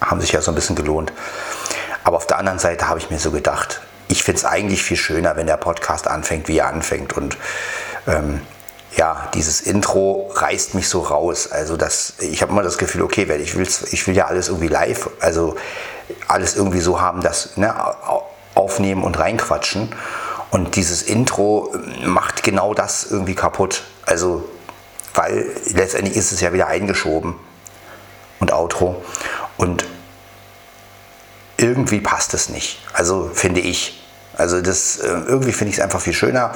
haben 0.00 0.20
sich 0.20 0.32
ja 0.32 0.40
so 0.40 0.50
ein 0.50 0.54
bisschen 0.54 0.76
gelohnt. 0.76 1.12
Aber 2.02 2.16
auf 2.16 2.26
der 2.26 2.38
anderen 2.38 2.58
Seite 2.58 2.88
habe 2.88 2.98
ich 2.98 3.10
mir 3.10 3.18
so 3.18 3.30
gedacht, 3.30 3.80
ich 4.14 4.22
finde 4.22 4.38
es 4.38 4.44
eigentlich 4.44 4.80
viel 4.80 4.96
schöner, 4.96 5.34
wenn 5.34 5.48
der 5.48 5.56
Podcast 5.56 6.06
anfängt, 6.06 6.46
wie 6.46 6.58
er 6.58 6.68
anfängt. 6.68 7.14
Und 7.14 7.36
ähm, 8.06 8.40
ja, 8.96 9.28
dieses 9.34 9.60
Intro 9.60 10.30
reißt 10.32 10.74
mich 10.74 10.88
so 10.88 11.00
raus. 11.00 11.50
Also 11.50 11.76
das, 11.76 12.14
ich 12.20 12.40
habe 12.40 12.52
immer 12.52 12.62
das 12.62 12.78
Gefühl, 12.78 13.02
okay, 13.02 13.24
ich, 13.42 13.56
will's, 13.56 13.82
ich 13.90 14.06
will 14.06 14.14
ja 14.14 14.26
alles 14.26 14.50
irgendwie 14.50 14.68
live, 14.68 15.10
also 15.18 15.56
alles 16.28 16.54
irgendwie 16.54 16.78
so 16.78 17.00
haben, 17.00 17.22
dass 17.22 17.56
ne, 17.56 17.74
aufnehmen 18.54 19.02
und 19.02 19.18
reinquatschen. 19.18 19.92
Und 20.52 20.76
dieses 20.76 21.02
Intro 21.02 21.74
macht 22.04 22.44
genau 22.44 22.72
das 22.72 23.10
irgendwie 23.10 23.34
kaputt. 23.34 23.82
Also, 24.06 24.48
weil 25.14 25.50
letztendlich 25.72 26.16
ist 26.16 26.30
es 26.30 26.40
ja 26.40 26.52
wieder 26.52 26.68
eingeschoben 26.68 27.34
und 28.38 28.52
Outro. 28.52 29.02
Und 29.56 29.84
irgendwie 31.56 32.00
passt 32.00 32.32
es 32.32 32.48
nicht. 32.48 32.78
Also 32.92 33.28
finde 33.34 33.58
ich. 33.58 34.03
Also 34.36 34.60
das 34.60 34.98
äh, 34.98 35.08
irgendwie 35.08 35.52
finde 35.52 35.70
ich 35.70 35.78
es 35.78 35.82
einfach 35.82 36.00
viel 36.00 36.12
schöner, 36.12 36.52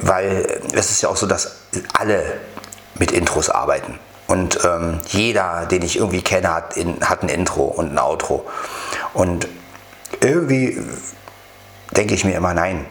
weil 0.00 0.60
es 0.72 0.90
ist 0.90 1.02
ja 1.02 1.08
auch 1.08 1.16
so, 1.16 1.26
dass 1.26 1.56
alle 1.98 2.22
mit 2.94 3.12
Intros 3.12 3.50
arbeiten. 3.50 3.98
Und 4.26 4.60
ähm, 4.64 5.00
jeder, 5.08 5.66
den 5.66 5.82
ich 5.82 5.96
irgendwie 5.96 6.22
kenne, 6.22 6.54
hat, 6.54 6.76
in, 6.76 7.00
hat 7.08 7.22
ein 7.22 7.28
Intro 7.28 7.64
und 7.64 7.92
ein 7.92 7.98
Outro. 7.98 8.46
Und 9.12 9.48
irgendwie 10.20 10.80
denke 11.90 12.14
ich 12.14 12.24
mir 12.24 12.36
immer, 12.36 12.54
nein. 12.54 12.86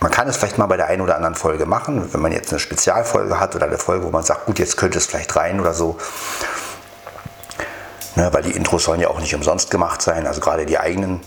Man 0.00 0.10
kann 0.10 0.28
es 0.28 0.36
vielleicht 0.36 0.58
mal 0.58 0.66
bei 0.66 0.76
der 0.76 0.88
einen 0.88 1.00
oder 1.00 1.16
anderen 1.16 1.34
Folge 1.34 1.64
machen, 1.64 2.12
wenn 2.12 2.20
man 2.20 2.32
jetzt 2.32 2.50
eine 2.50 2.58
Spezialfolge 2.58 3.40
hat 3.40 3.54
oder 3.54 3.66
eine 3.66 3.78
Folge, 3.78 4.04
wo 4.04 4.10
man 4.10 4.22
sagt, 4.22 4.46
gut, 4.46 4.58
jetzt 4.58 4.76
könnte 4.76 4.98
es 4.98 5.06
vielleicht 5.06 5.34
rein 5.36 5.60
oder 5.60 5.72
so. 5.72 5.96
Ne, 8.14 8.28
weil 8.32 8.42
die 8.42 8.52
Intros 8.52 8.84
sollen 8.84 9.00
ja 9.00 9.08
auch 9.08 9.20
nicht 9.20 9.34
umsonst 9.34 9.70
gemacht 9.70 10.02
sein, 10.02 10.26
also 10.26 10.40
gerade 10.40 10.66
die 10.66 10.78
eigenen, 10.78 11.20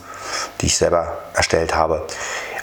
die 0.61 0.67
ich 0.67 0.77
selber 0.77 1.17
erstellt 1.33 1.75
habe. 1.75 2.05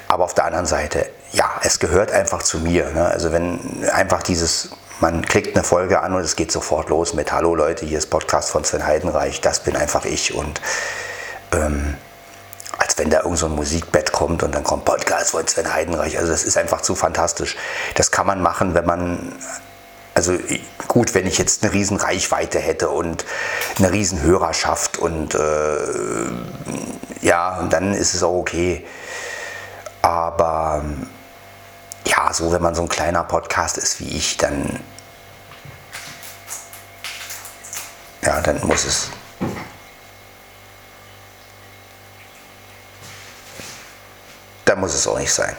Aber 0.09 0.25
auf 0.25 0.35
der 0.35 0.45
anderen 0.45 0.67
Seite, 0.67 1.09
ja, 1.33 1.51
es 1.63 1.79
gehört 1.79 2.13
einfach 2.13 2.43
zu 2.43 2.59
mir. 2.59 2.91
Ne? 2.91 3.07
Also 3.07 3.33
wenn 3.33 3.89
einfach 3.93 4.23
dieses, 4.23 4.71
man 5.01 5.23
klickt 5.25 5.57
eine 5.57 5.65
Folge 5.65 6.01
an 6.01 6.15
und 6.15 6.21
es 6.23 6.37
geht 6.37 6.53
sofort 6.53 6.89
los 6.89 7.15
mit 7.15 7.33
Hallo 7.33 7.55
Leute, 7.55 7.85
hier 7.85 7.99
ist 7.99 8.09
Podcast 8.11 8.51
von 8.51 8.65
Sven 8.65 8.87
Heidenreich, 8.87 9.41
das 9.41 9.61
bin 9.61 9.77
einfach 9.77 10.05
ich. 10.05 10.35
Und 10.35 10.61
ähm, 11.53 11.97
als 12.79 12.97
wenn 12.99 13.11
da 13.11 13.23
irgend 13.23 13.39
so 13.39 13.47
ein 13.47 13.53
Musikbett 13.53 14.13
kommt 14.13 14.43
und 14.43 14.55
dann 14.55 14.63
kommt 14.63 14.85
Podcast 14.85 15.31
von 15.31 15.47
Sven 15.47 15.73
Heidenreich. 15.73 16.19
Also 16.19 16.31
das 16.31 16.45
ist 16.45 16.57
einfach 16.57 16.83
zu 16.83 16.95
fantastisch. 16.95 17.57
Das 17.95 18.11
kann 18.11 18.27
man 18.27 18.43
machen, 18.43 18.75
wenn 18.75 18.87
man 18.87 19.33
also 20.17 20.39
gut, 20.89 21.13
wenn 21.13 21.27
ich 21.27 21.37
jetzt 21.37 21.63
eine 21.63 21.75
riesen 21.75 21.99
Reichweite 21.99 22.59
hätte 22.59 22.89
und 22.89 23.27
eine 23.77 23.93
riesen 23.93 24.23
Hörerschaft 24.23 24.97
und 24.97 25.35
äh, 25.35 25.79
ja, 27.21 27.63
dann 27.69 27.93
ist 27.93 28.15
es 28.15 28.23
auch 28.23 28.39
okay. 28.39 28.87
Aber 30.01 30.87
ja, 32.07 32.33
so 32.33 32.51
wenn 32.51 32.63
man 32.63 32.75
so 32.75 32.81
ein 32.81 32.89
kleiner 32.89 33.25
Podcast 33.25 33.77
ist 33.77 34.01
wie 34.01 34.09
ich, 34.09 34.39
dann 34.39 34.81
ja, 38.23 38.41
dann 38.41 38.67
muss 38.67 38.87
es 38.87 39.11
dann 44.65 44.81
muss 44.81 44.95
es 44.95 45.07
auch 45.07 45.19
nicht 45.19 45.33
sein. 45.33 45.55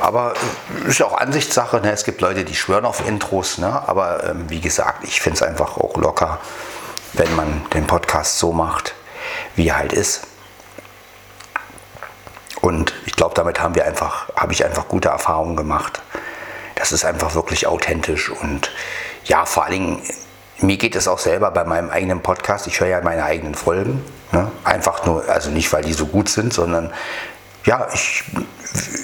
Aber 0.00 0.34
ist 0.86 0.98
ja 0.98 1.06
auch 1.06 1.18
Ansichtssache. 1.18 1.80
Ne? 1.80 1.92
Es 1.92 2.04
gibt 2.04 2.20
Leute, 2.20 2.44
die 2.44 2.54
schwören 2.54 2.84
auf 2.84 3.06
Intros. 3.06 3.58
Ne? 3.58 3.82
Aber 3.86 4.24
ähm, 4.24 4.48
wie 4.48 4.60
gesagt, 4.60 5.04
ich 5.04 5.20
finde 5.20 5.36
es 5.36 5.42
einfach 5.42 5.76
auch 5.76 5.96
locker, 5.96 6.38
wenn 7.12 7.34
man 7.36 7.64
den 7.74 7.86
Podcast 7.86 8.38
so 8.38 8.52
macht, 8.52 8.94
wie 9.54 9.68
er 9.68 9.78
halt 9.78 9.92
ist. 9.92 10.22
Und 12.60 12.92
ich 13.06 13.12
glaube, 13.12 13.34
damit 13.34 13.60
haben 13.60 13.74
wir 13.74 13.84
einfach, 13.84 14.28
habe 14.34 14.52
ich 14.52 14.64
einfach 14.64 14.88
gute 14.88 15.08
Erfahrungen 15.08 15.56
gemacht. 15.56 16.00
Das 16.74 16.92
ist 16.92 17.04
einfach 17.04 17.34
wirklich 17.34 17.66
authentisch 17.66 18.30
und 18.30 18.70
ja, 19.24 19.44
vor 19.44 19.64
allen 19.64 19.72
Dingen, 19.72 20.02
mir 20.60 20.76
geht 20.76 20.96
es 20.96 21.06
auch 21.06 21.18
selber 21.18 21.50
bei 21.50 21.64
meinem 21.64 21.90
eigenen 21.90 22.20
Podcast. 22.20 22.66
Ich 22.66 22.80
höre 22.80 22.88
ja 22.88 23.00
meine 23.00 23.24
eigenen 23.24 23.54
Folgen. 23.54 24.04
Ne? 24.32 24.50
Einfach 24.64 25.04
nur, 25.04 25.28
also 25.28 25.50
nicht, 25.50 25.72
weil 25.72 25.82
die 25.82 25.92
so 25.92 26.06
gut 26.06 26.28
sind, 26.28 26.52
sondern 26.52 26.92
ja, 27.68 27.86
ich, 27.92 28.24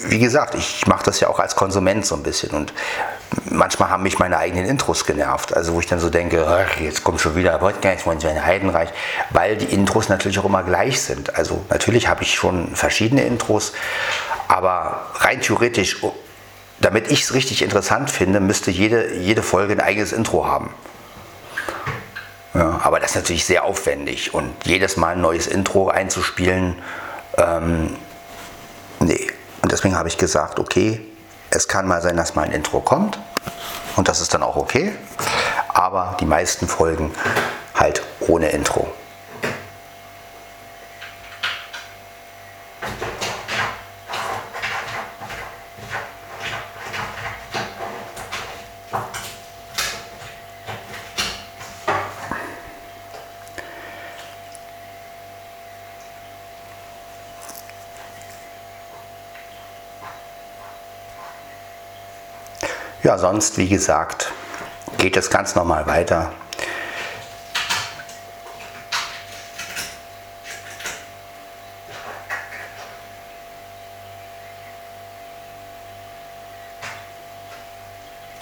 wie 0.07 0.17
gesagt, 0.17 0.55
ich 0.55 0.87
mache 0.87 1.03
das 1.05 1.19
ja 1.19 1.27
auch 1.27 1.37
als 1.37 1.55
Konsument 1.55 2.03
so 2.03 2.15
ein 2.15 2.23
bisschen 2.23 2.49
und 2.49 2.73
manchmal 3.45 3.91
haben 3.91 4.01
mich 4.01 4.17
meine 4.17 4.39
eigenen 4.39 4.65
Intros 4.65 5.05
genervt. 5.05 5.55
Also 5.55 5.75
wo 5.75 5.79
ich 5.79 5.85
dann 5.85 5.99
so 5.99 6.09
denke, 6.09 6.43
jetzt 6.79 7.03
kommt 7.03 7.21
schon 7.21 7.35
wieder 7.35 7.59
Podcast 7.59 8.01
von 8.01 8.19
Sven 8.19 8.43
Heidenreich, 8.43 8.89
weil 9.29 9.55
die 9.55 9.65
Intros 9.65 10.09
natürlich 10.09 10.39
auch 10.39 10.45
immer 10.45 10.63
gleich 10.63 10.99
sind. 10.99 11.35
Also 11.35 11.63
natürlich 11.69 12.07
habe 12.07 12.23
ich 12.23 12.33
schon 12.33 12.75
verschiedene 12.75 13.23
Intros, 13.23 13.73
aber 14.47 15.05
rein 15.13 15.41
theoretisch, 15.41 15.97
damit 16.79 17.11
ich 17.11 17.21
es 17.21 17.35
richtig 17.35 17.61
interessant 17.61 18.09
finde, 18.09 18.39
müsste 18.39 18.71
jede, 18.71 19.13
jede 19.13 19.43
Folge 19.43 19.73
ein 19.73 19.79
eigenes 19.79 20.11
Intro 20.11 20.47
haben. 20.47 20.73
Ja, 22.55 22.79
aber 22.83 22.99
das 22.99 23.11
ist 23.11 23.15
natürlich 23.17 23.45
sehr 23.45 23.63
aufwendig 23.63 24.33
und 24.33 24.51
jedes 24.63 24.97
Mal 24.97 25.13
ein 25.13 25.21
neues 25.21 25.45
Intro 25.45 25.89
einzuspielen, 25.89 26.75
ähm, 27.37 27.95
nee. 29.05 29.31
Und 29.61 29.71
deswegen 29.71 29.95
habe 29.95 30.09
ich 30.09 30.17
gesagt, 30.17 30.59
okay, 30.59 31.01
es 31.49 31.67
kann 31.67 31.87
mal 31.87 32.01
sein, 32.01 32.17
dass 32.17 32.35
mal 32.35 32.43
ein 32.43 32.51
Intro 32.51 32.81
kommt 32.81 33.19
und 33.95 34.07
das 34.07 34.19
ist 34.19 34.33
dann 34.33 34.43
auch 34.43 34.55
okay, 34.55 34.93
aber 35.69 36.17
die 36.19 36.25
meisten 36.25 36.67
Folgen 36.67 37.11
halt 37.75 38.03
ohne 38.19 38.49
Intro. 38.49 38.91
Ja, 63.05 63.14
sonst, 63.25 63.57
wie 63.57 63.67
gesagt, 63.67 64.31
geht 64.99 65.17
es 65.17 65.31
ganz 65.31 65.55
normal 65.55 65.87
weiter. 65.87 66.31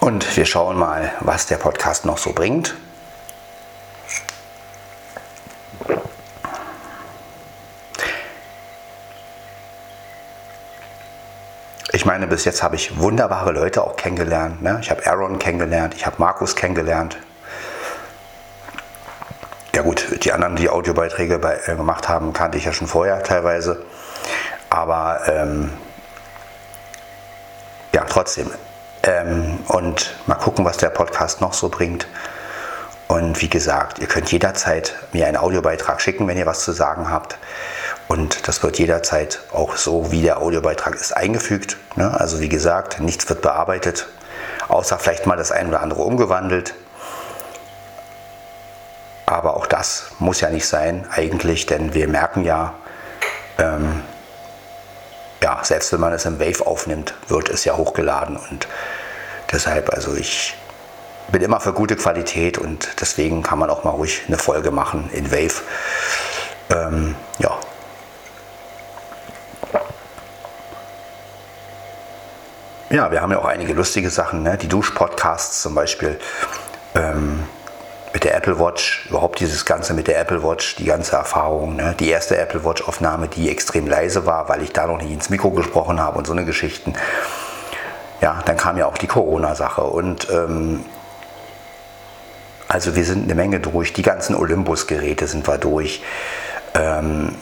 Und 0.01 0.35
wir 0.35 0.45
schauen 0.45 0.77
mal, 0.77 1.13
was 1.21 1.45
der 1.45 1.55
Podcast 1.55 2.03
noch 2.03 2.17
so 2.17 2.33
bringt. 2.33 2.75
Ich 11.93 12.05
meine, 12.05 12.25
bis 12.25 12.43
jetzt 12.43 12.63
habe 12.63 12.75
ich 12.75 12.97
wunderbare 12.97 13.51
Leute 13.51 13.83
auch 13.83 13.95
kennengelernt. 13.95 14.63
Ne? 14.63 14.79
Ich 14.81 14.89
habe 14.89 15.05
Aaron 15.05 15.37
kennengelernt, 15.37 15.93
ich 15.95 16.07
habe 16.07 16.15
Markus 16.17 16.55
kennengelernt. 16.55 17.17
Ja 19.75 19.83
gut, 19.83 20.23
die 20.23 20.33
anderen, 20.33 20.55
die 20.55 20.69
Audiobeiträge 20.69 21.37
bei, 21.37 21.59
äh, 21.67 21.75
gemacht 21.75 22.09
haben, 22.09 22.33
kannte 22.33 22.57
ich 22.57 22.65
ja 22.65 22.73
schon 22.73 22.87
vorher 22.87 23.21
teilweise. 23.21 23.85
Aber 24.71 25.21
ähm, 25.27 25.71
ja, 27.93 28.03
trotzdem. 28.09 28.49
Ähm, 29.03 29.59
und 29.67 30.15
mal 30.25 30.35
gucken, 30.35 30.65
was 30.65 30.77
der 30.77 30.89
Podcast 30.89 31.41
noch 31.41 31.53
so 31.53 31.69
bringt. 31.69 32.07
Und 33.07 33.39
wie 33.39 33.49
gesagt, 33.49 33.99
ihr 33.99 34.07
könnt 34.07 34.31
jederzeit 34.31 34.95
mir 35.11 35.27
einen 35.27 35.37
Audiobeitrag 35.37 36.01
schicken, 36.01 36.27
wenn 36.27 36.37
ihr 36.39 36.47
was 36.47 36.63
zu 36.63 36.71
sagen 36.71 37.11
habt. 37.11 37.37
Und 38.07 38.47
das 38.47 38.61
wird 38.63 38.79
jederzeit 38.79 39.39
auch 39.51 39.75
so, 39.75 40.11
wie 40.11 40.21
der 40.21 40.41
Audiobeitrag 40.41 40.95
ist, 40.95 41.15
eingefügt. 41.15 41.77
Ne? 41.95 42.19
Also 42.19 42.39
wie 42.39 42.49
gesagt, 42.49 42.99
nichts 42.99 43.27
wird 43.29 43.41
bearbeitet, 43.41 44.07
außer 44.67 44.99
vielleicht 44.99 45.25
mal 45.25 45.37
das 45.37 45.51
ein 45.51 45.69
oder 45.69 45.81
andere 45.81 46.01
umgewandelt. 46.03 46.75
Aber 49.25 49.55
auch 49.55 49.65
das 49.65 50.11
muss 50.19 50.41
ja 50.41 50.49
nicht 50.49 50.67
sein 50.67 51.07
eigentlich, 51.11 51.65
denn 51.65 51.93
wir 51.93 52.07
merken 52.07 52.43
ja, 52.43 52.75
ähm, 53.57 54.03
ja, 55.41 55.59
selbst 55.63 55.91
wenn 55.91 55.99
man 55.99 56.13
es 56.13 56.25
im 56.25 56.39
Wave 56.39 56.65
aufnimmt, 56.65 57.13
wird 57.27 57.49
es 57.49 57.65
ja 57.65 57.75
hochgeladen. 57.75 58.37
Und 58.37 58.67
deshalb, 59.51 59.93
also 59.93 60.13
ich 60.15 60.55
bin 61.29 61.41
immer 61.41 61.59
für 61.59 61.73
gute 61.73 61.95
Qualität 61.95 62.57
und 62.57 63.01
deswegen 63.01 63.43
kann 63.43 63.59
man 63.59 63.69
auch 63.69 63.83
mal 63.83 63.91
ruhig 63.91 64.23
eine 64.27 64.37
Folge 64.37 64.71
machen 64.71 65.09
in 65.13 65.31
Wave. 65.31 65.61
Ähm, 66.69 67.15
ja, 67.39 67.57
Ja, 72.93 73.09
wir 73.09 73.23
haben 73.23 73.31
ja 73.31 73.39
auch 73.39 73.45
einige 73.45 73.73
lustige 73.73 74.11
Sachen, 74.11 74.43
ne? 74.43 74.55
die 74.55 74.67
Dusch-Podcasts 74.67 75.63
zum 75.63 75.73
Beispiel. 75.73 76.19
Ähm, 76.93 77.41
mit 78.13 78.23
der 78.23 78.35
Apple 78.35 78.59
Watch, 78.59 79.07
überhaupt 79.09 79.39
dieses 79.39 79.65
Ganze 79.65 79.95
mit 79.95 80.07
der 80.07 80.19
Apple 80.19 80.43
Watch, 80.43 80.75
die 80.75 80.85
ganze 80.85 81.15
Erfahrung. 81.15 81.75
Ne? 81.75 81.95
Die 81.99 82.11
erste 82.11 82.37
Apple 82.37 82.63
Watch-Aufnahme, 82.63 83.29
die 83.29 83.49
extrem 83.49 83.87
leise 83.87 84.27
war, 84.27 84.47
weil 84.47 84.61
ich 84.61 84.73
da 84.73 84.85
noch 84.85 85.01
nicht 85.01 85.09
ins 85.09 85.31
Mikro 85.31 85.49
gesprochen 85.49 85.99
habe 85.99 86.19
und 86.19 86.27
so 86.27 86.33
eine 86.33 86.45
Geschichten. 86.45 86.93
Ja, 88.21 88.43
dann 88.45 88.57
kam 88.57 88.77
ja 88.77 88.85
auch 88.85 88.99
die 88.99 89.07
Corona-Sache 89.07 89.81
und 89.81 90.29
ähm, 90.29 90.85
also 92.67 92.95
wir 92.95 93.05
sind 93.05 93.23
eine 93.23 93.33
Menge 93.33 93.59
durch. 93.59 93.93
Die 93.93 94.03
ganzen 94.03 94.35
Olympus-Geräte 94.35 95.25
sind 95.25 95.47
wir 95.47 95.57
durch. 95.57 96.03
Ähm, 96.75 97.33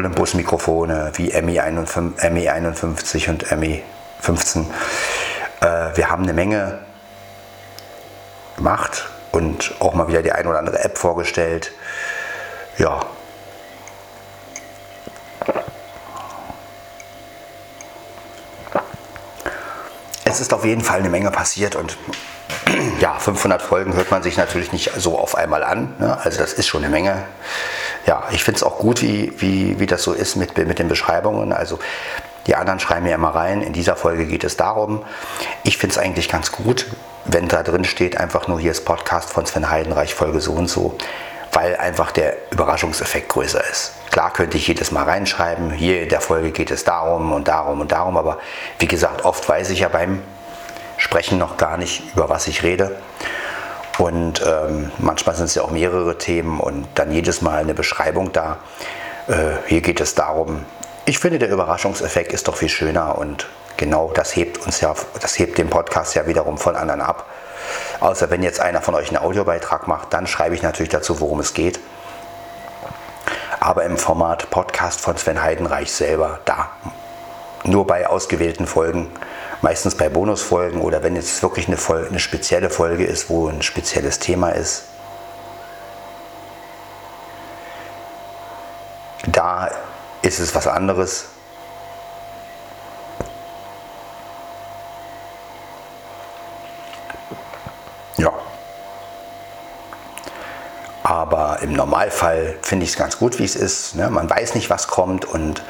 Olympus-Mikrofone 0.00 1.12
wie 1.16 1.32
ME51, 1.34 3.28
und 3.28 3.46
ME15. 3.46 4.64
Äh, 5.60 5.96
wir 5.96 6.10
haben 6.10 6.22
eine 6.22 6.32
Menge 6.32 6.78
gemacht 8.56 9.10
und 9.30 9.74
auch 9.78 9.94
mal 9.94 10.08
wieder 10.08 10.22
die 10.22 10.32
ein 10.32 10.46
oder 10.46 10.58
andere 10.58 10.82
App 10.82 10.96
vorgestellt. 10.96 11.72
Ja. 12.78 13.00
Es 20.24 20.40
ist 20.40 20.54
auf 20.54 20.64
jeden 20.64 20.82
Fall 20.82 21.00
eine 21.00 21.10
Menge 21.10 21.30
passiert 21.30 21.74
und 21.76 21.98
ja, 23.00 23.18
500 23.18 23.60
Folgen 23.60 23.94
hört 23.94 24.10
man 24.10 24.22
sich 24.22 24.38
natürlich 24.38 24.72
nicht 24.72 24.92
so 24.96 25.18
auf 25.18 25.34
einmal 25.34 25.62
an. 25.62 25.94
Ne? 25.98 26.18
Also 26.22 26.38
das 26.38 26.54
ist 26.54 26.68
schon 26.68 26.84
eine 26.84 26.90
Menge 26.90 27.24
ja, 28.06 28.24
ich 28.32 28.44
finde 28.44 28.58
es 28.58 28.62
auch 28.62 28.78
gut, 28.78 29.02
wie, 29.02 29.32
wie, 29.40 29.78
wie 29.78 29.86
das 29.86 30.02
so 30.02 30.12
ist 30.12 30.36
mit, 30.36 30.56
mit 30.56 30.78
den 30.78 30.88
Beschreibungen. 30.88 31.52
Also 31.52 31.78
die 32.46 32.56
anderen 32.56 32.80
schreiben 32.80 33.04
mir 33.04 33.14
immer 33.14 33.34
rein, 33.34 33.62
in 33.62 33.72
dieser 33.72 33.96
Folge 33.96 34.26
geht 34.26 34.44
es 34.44 34.56
darum. 34.56 35.04
Ich 35.62 35.78
finde 35.78 35.94
es 35.94 35.98
eigentlich 35.98 36.28
ganz 36.28 36.52
gut, 36.52 36.86
wenn 37.24 37.48
da 37.48 37.62
drin 37.62 37.84
steht, 37.84 38.16
einfach 38.16 38.48
nur 38.48 38.58
hier 38.58 38.70
ist 38.70 38.84
Podcast 38.84 39.30
von 39.30 39.46
Sven 39.46 39.70
Heidenreich, 39.70 40.14
Folge 40.14 40.40
so 40.40 40.52
und 40.52 40.68
so, 40.68 40.96
weil 41.52 41.76
einfach 41.76 42.12
der 42.12 42.36
Überraschungseffekt 42.50 43.28
größer 43.28 43.62
ist. 43.70 43.92
Klar 44.10 44.32
könnte 44.32 44.56
ich 44.56 44.66
jedes 44.66 44.90
Mal 44.90 45.04
reinschreiben, 45.04 45.70
hier 45.70 46.02
in 46.02 46.08
der 46.08 46.20
Folge 46.20 46.50
geht 46.50 46.70
es 46.70 46.84
darum 46.84 47.32
und 47.32 47.46
darum 47.46 47.80
und 47.80 47.92
darum, 47.92 48.16
aber 48.16 48.38
wie 48.78 48.88
gesagt, 48.88 49.24
oft 49.24 49.48
weiß 49.48 49.70
ich 49.70 49.80
ja 49.80 49.88
beim 49.88 50.22
Sprechen 50.96 51.38
noch 51.38 51.56
gar 51.56 51.76
nicht, 51.76 52.02
über 52.14 52.28
was 52.28 52.46
ich 52.46 52.62
rede. 52.62 52.96
Und 54.00 54.42
ähm, 54.46 54.90
manchmal 54.96 55.34
sind 55.34 55.44
es 55.44 55.54
ja 55.54 55.62
auch 55.62 55.70
mehrere 55.70 56.16
Themen 56.16 56.58
und 56.58 56.86
dann 56.94 57.12
jedes 57.12 57.42
Mal 57.42 57.58
eine 57.58 57.74
Beschreibung 57.74 58.32
da. 58.32 58.56
Äh, 59.28 59.34
hier 59.66 59.82
geht 59.82 60.00
es 60.00 60.14
darum, 60.14 60.64
ich 61.04 61.18
finde, 61.18 61.38
der 61.38 61.50
Überraschungseffekt 61.50 62.32
ist 62.32 62.48
doch 62.48 62.56
viel 62.56 62.70
schöner 62.70 63.18
und 63.18 63.46
genau 63.76 64.10
das 64.14 64.34
hebt 64.34 64.64
uns 64.64 64.80
ja, 64.80 64.94
das 65.20 65.38
hebt 65.38 65.58
den 65.58 65.68
Podcast 65.68 66.14
ja 66.14 66.26
wiederum 66.26 66.56
von 66.56 66.76
anderen 66.76 67.02
ab. 67.02 67.26
Außer 68.00 68.30
wenn 68.30 68.42
jetzt 68.42 68.58
einer 68.60 68.80
von 68.80 68.94
euch 68.94 69.08
einen 69.08 69.18
Audiobeitrag 69.18 69.86
macht, 69.86 70.14
dann 70.14 70.26
schreibe 70.26 70.54
ich 70.54 70.62
natürlich 70.62 70.88
dazu, 70.88 71.20
worum 71.20 71.40
es 71.40 71.52
geht. 71.52 71.78
Aber 73.60 73.84
im 73.84 73.98
Format 73.98 74.48
Podcast 74.48 75.02
von 75.02 75.18
Sven 75.18 75.42
Heidenreich 75.42 75.92
selber, 75.92 76.38
da 76.46 76.70
nur 77.64 77.86
bei 77.86 78.06
ausgewählten 78.06 78.66
Folgen 78.66 79.10
Meistens 79.62 79.94
bei 79.94 80.08
Bonusfolgen 80.08 80.80
oder 80.80 81.02
wenn 81.02 81.16
jetzt 81.16 81.42
wirklich 81.42 81.68
eine, 81.68 81.76
Folge, 81.76 82.08
eine 82.08 82.20
spezielle 82.20 82.70
Folge 82.70 83.04
ist, 83.04 83.28
wo 83.28 83.48
ein 83.48 83.62
spezielles 83.62 84.18
Thema 84.18 84.50
ist. 84.50 84.84
Da 89.26 89.70
ist 90.22 90.38
es 90.38 90.54
was 90.54 90.66
anderes. 90.66 91.26
Ja. 98.16 98.32
Aber 101.02 101.58
im 101.62 101.74
Normalfall 101.74 102.56
finde 102.62 102.84
ich 102.84 102.92
es 102.92 102.96
ganz 102.96 103.18
gut, 103.18 103.38
wie 103.38 103.44
es 103.44 103.56
ist. 103.56 103.94
Ne? 103.94 104.10
Man 104.10 104.28
weiß 104.28 104.54
nicht, 104.54 104.70
was 104.70 104.88
kommt 104.88 105.24
und 105.24 105.62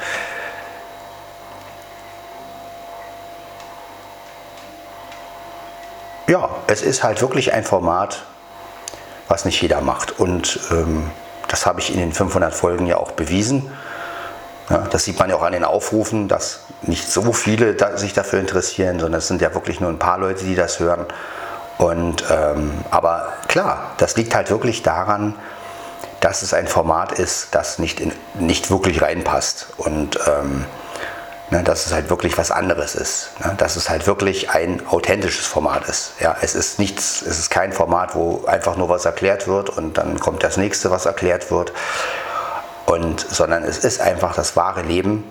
ja, 6.31 6.49
es 6.67 6.81
ist 6.81 7.03
halt 7.03 7.21
wirklich 7.21 7.51
ein 7.51 7.65
Format, 7.65 8.23
was 9.27 9.43
nicht 9.43 9.61
jeder 9.61 9.81
macht. 9.81 10.17
Und 10.17 10.61
ähm, 10.71 11.11
das 11.49 11.65
habe 11.65 11.81
ich 11.81 11.93
in 11.93 11.99
den 11.99 12.13
500 12.13 12.53
Folgen 12.53 12.85
ja 12.87 12.97
auch 12.97 13.11
bewiesen. 13.11 13.69
Ja, 14.69 14.87
das 14.89 15.03
sieht 15.03 15.19
man 15.19 15.29
ja 15.29 15.35
auch 15.35 15.41
an 15.41 15.51
den 15.51 15.65
Aufrufen, 15.65 16.29
dass 16.29 16.61
nicht 16.83 17.11
so 17.11 17.33
viele 17.33 17.73
da, 17.73 17.97
sich 17.97 18.13
dafür 18.13 18.39
interessieren, 18.39 19.01
sondern 19.01 19.19
es 19.19 19.27
sind 19.27 19.41
ja 19.41 19.53
wirklich 19.53 19.81
nur 19.81 19.89
ein 19.89 19.99
paar 19.99 20.19
Leute, 20.19 20.45
die 20.45 20.55
das 20.55 20.79
hören. 20.79 21.05
Und, 21.77 22.23
ähm, 22.31 22.71
aber 22.91 23.33
klar, 23.49 23.91
das 23.97 24.15
liegt 24.15 24.33
halt 24.33 24.49
wirklich 24.51 24.83
daran, 24.83 25.35
dass 26.21 26.43
es 26.43 26.53
ein 26.53 26.67
Format 26.67 27.11
ist, 27.11 27.49
das 27.51 27.77
nicht, 27.77 27.99
in, 27.99 28.13
nicht 28.35 28.71
wirklich 28.71 29.01
reinpasst. 29.01 29.67
Und 29.75 30.17
ähm, 30.27 30.65
ne, 31.51 31.63
dass 31.63 31.85
es 31.85 31.93
halt 31.93 32.09
wirklich 32.09 32.37
was 32.37 32.49
anderes 32.49 32.95
ist. 32.95 33.29
Ne, 33.39 33.53
dass 33.57 33.75
es 33.75 33.89
halt 33.89 34.07
wirklich 34.07 34.49
ein 34.49 34.81
authentisches 34.87 35.45
Format 35.45 35.87
ist. 35.87 36.13
Ja, 36.19 36.35
es 36.41 36.55
ist 36.55 36.79
nichts, 36.79 37.21
es 37.21 37.37
ist 37.37 37.49
kein 37.49 37.71
Format, 37.71 38.15
wo 38.15 38.45
einfach 38.45 38.77
nur 38.77 38.89
was 38.89 39.05
erklärt 39.05 39.47
wird 39.47 39.69
und 39.69 39.97
dann 39.97 40.19
kommt 40.19 40.43
das 40.43 40.57
nächste, 40.57 40.89
was 40.89 41.05
erklärt 41.05 41.51
wird. 41.51 41.73
Und, 42.87 43.21
sondern 43.21 43.63
es 43.63 43.77
ist 43.77 44.01
einfach 44.01 44.33
das 44.33 44.55
wahre 44.55 44.81
Leben, 44.81 45.23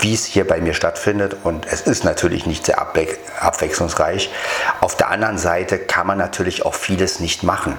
wie 0.00 0.14
es 0.14 0.24
hier 0.24 0.46
bei 0.46 0.60
mir 0.60 0.74
stattfindet. 0.74 1.36
Und 1.44 1.66
es 1.70 1.82
ist 1.82 2.04
natürlich 2.04 2.46
nicht 2.46 2.66
sehr 2.66 2.80
abwe 2.80 3.06
abwechslungsreich. 3.38 4.30
Auf 4.80 4.96
der 4.96 5.08
anderen 5.10 5.38
Seite 5.38 5.78
kann 5.78 6.06
man 6.06 6.18
natürlich 6.18 6.64
auch 6.64 6.74
vieles 6.74 7.20
nicht 7.20 7.42
machen. 7.42 7.78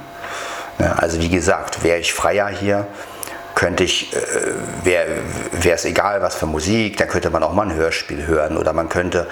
Ja, 0.80 0.94
also 0.94 1.20
wie 1.20 1.30
gesagt, 1.30 1.84
wäre 1.84 1.98
ich 1.98 2.14
freier 2.14 2.48
hier, 2.48 2.88
könnte 3.58 3.84
ich, 3.84 4.16
äh, 4.16 4.86
wäre 4.86 5.76
es 5.76 5.84
egal, 5.84 6.22
was 6.22 6.36
für 6.36 6.46
Musik, 6.46 6.98
dann 6.98 7.10
könnte 7.10 7.30
man 7.30 7.44
auch 7.44 7.54
mal 7.54 7.64
ein 7.64 7.74
Hörspiel 7.74 8.26
hören 8.26 8.56
oder 8.56 8.72
man 8.72 8.88
könnte 8.88 9.28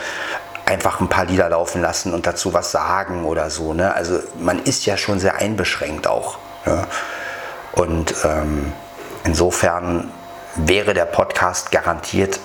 einfach 0.65 0.99
ein 0.99 1.09
paar 1.09 1.25
Lieder 1.25 1.47
laufen 1.49 1.81
lassen 1.81 2.13
und 2.13 2.27
dazu 2.27 2.53
was 2.53 2.71
sagen 2.71 3.23
oder 3.23 3.49
so. 3.49 3.73
Ne? 3.73 3.93
Also 3.93 4.19
man 4.39 4.59
ist 4.63 4.85
ja 4.85 4.97
schon 4.97 5.19
sehr 5.19 5.35
einbeschränkt 5.35 6.07
auch. 6.07 6.39
Ja? 6.65 6.87
Und 7.73 8.15
ähm, 8.23 8.73
Insofern 9.25 10.11
wäre 10.55 10.93
der 10.93 11.05
Podcast 11.05 11.71
garantiert 11.71 12.39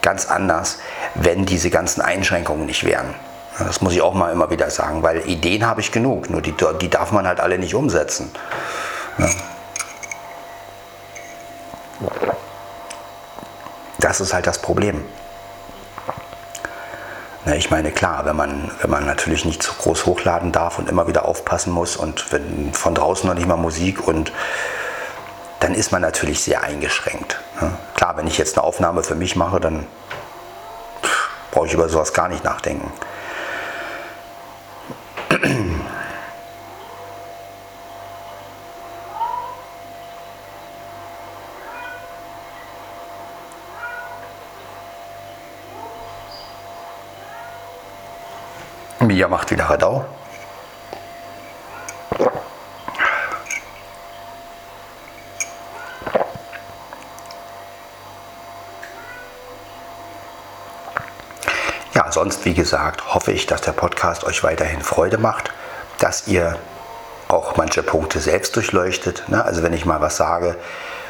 ganz 0.00 0.26
anders, 0.26 0.78
wenn 1.14 1.44
diese 1.44 1.68
ganzen 1.68 2.00
Einschränkungen 2.00 2.64
nicht 2.64 2.84
wären. 2.84 3.14
Das 3.58 3.82
muss 3.82 3.92
ich 3.92 4.00
auch 4.00 4.14
mal 4.14 4.32
immer 4.32 4.50
wieder 4.50 4.70
sagen, 4.70 5.02
weil 5.02 5.28
Ideen 5.28 5.66
habe 5.66 5.82
ich 5.82 5.92
genug, 5.92 6.30
nur 6.30 6.40
die, 6.40 6.54
die 6.80 6.88
darf 6.88 7.12
man 7.12 7.26
halt 7.26 7.38
alle 7.38 7.58
nicht 7.58 7.74
umsetzen. 7.74 8.30
Das 13.98 14.20
ist 14.20 14.32
halt 14.32 14.46
das 14.46 14.60
Problem. 14.60 15.04
Ich 17.56 17.70
meine, 17.70 17.90
klar, 17.90 18.24
wenn 18.26 18.36
man, 18.36 18.70
wenn 18.80 18.90
man 18.90 19.06
natürlich 19.06 19.44
nicht 19.44 19.62
zu 19.62 19.72
groß 19.74 20.06
hochladen 20.06 20.52
darf 20.52 20.78
und 20.78 20.88
immer 20.88 21.08
wieder 21.08 21.24
aufpassen 21.24 21.72
muss 21.72 21.96
und 21.96 22.32
wenn 22.32 22.72
von 22.74 22.94
draußen 22.94 23.28
noch 23.28 23.34
nicht 23.34 23.46
mal 23.46 23.56
Musik 23.56 24.06
und 24.06 24.32
dann 25.60 25.74
ist 25.74 25.90
man 25.92 26.02
natürlich 26.02 26.40
sehr 26.40 26.62
eingeschränkt. 26.62 27.40
Klar, 27.94 28.16
wenn 28.16 28.26
ich 28.26 28.38
jetzt 28.38 28.56
eine 28.56 28.64
Aufnahme 28.64 29.02
für 29.02 29.14
mich 29.14 29.36
mache, 29.36 29.60
dann 29.60 29.86
brauche 31.50 31.66
ich 31.66 31.74
über 31.74 31.88
sowas 31.88 32.12
gar 32.12 32.28
nicht 32.28 32.44
nachdenken. 32.44 32.92
Macht 49.30 49.52
wieder 49.52 49.70
Radau. 49.70 50.04
sonst, 62.10 62.44
wie 62.44 62.54
gesagt, 62.54 63.14
hoffe 63.14 63.30
ich, 63.30 63.46
dass 63.46 63.60
der 63.60 63.70
Podcast 63.70 64.24
euch 64.24 64.42
weiterhin 64.42 64.82
Freude 64.82 65.16
macht, 65.16 65.52
dass 65.98 66.26
ihr 66.26 66.58
auch 67.28 67.56
manche 67.56 67.84
Punkte 67.84 68.18
selbst 68.18 68.56
durchleuchtet. 68.56 69.28
Ne? 69.28 69.44
Also 69.44 69.62
wenn 69.62 69.72
ich 69.72 69.86
mal 69.86 70.00
was 70.00 70.16
sage, 70.16 70.56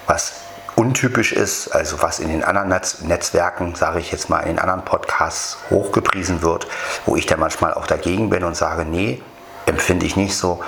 was 0.06 0.34
untypisch 0.80 1.32
ist, 1.32 1.68
also 1.68 2.02
was 2.02 2.18
in 2.18 2.28
den 2.28 2.42
anderen 2.42 2.68
Netz 2.68 3.00
Netzwerken, 3.02 3.74
sage 3.74 4.00
ich 4.00 4.12
jetzt 4.12 4.30
mal, 4.30 4.40
in 4.40 4.48
den 4.48 4.58
anderen 4.58 4.84
Podcasts 4.84 5.58
hochgepriesen 5.68 6.42
wird, 6.42 6.66
wo 7.06 7.16
ich 7.16 7.26
dann 7.26 7.40
manchmal 7.40 7.74
auch 7.74 7.86
dagegen 7.86 8.30
bin 8.30 8.44
und 8.44 8.56
sage, 8.56 8.84
nee, 8.84 9.22
empfinde 9.66 10.06
ich 10.06 10.16
nicht 10.16 10.36
so. 10.36 10.62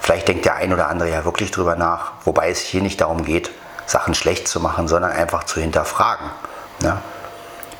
Vielleicht 0.00 0.28
denkt 0.28 0.46
der 0.46 0.54
ein 0.54 0.72
oder 0.72 0.88
andere 0.88 1.10
ja 1.10 1.24
wirklich 1.24 1.50
drüber 1.50 1.76
nach, 1.76 2.12
wobei 2.24 2.48
es 2.50 2.60
hier 2.60 2.80
nicht 2.80 3.00
darum 3.00 3.24
geht, 3.24 3.50
Sachen 3.86 4.14
schlecht 4.14 4.48
zu 4.48 4.60
machen, 4.60 4.88
sondern 4.88 5.12
einfach 5.12 5.44
zu 5.44 5.60
hinterfragen. 5.60 6.30
Ne? 6.80 6.96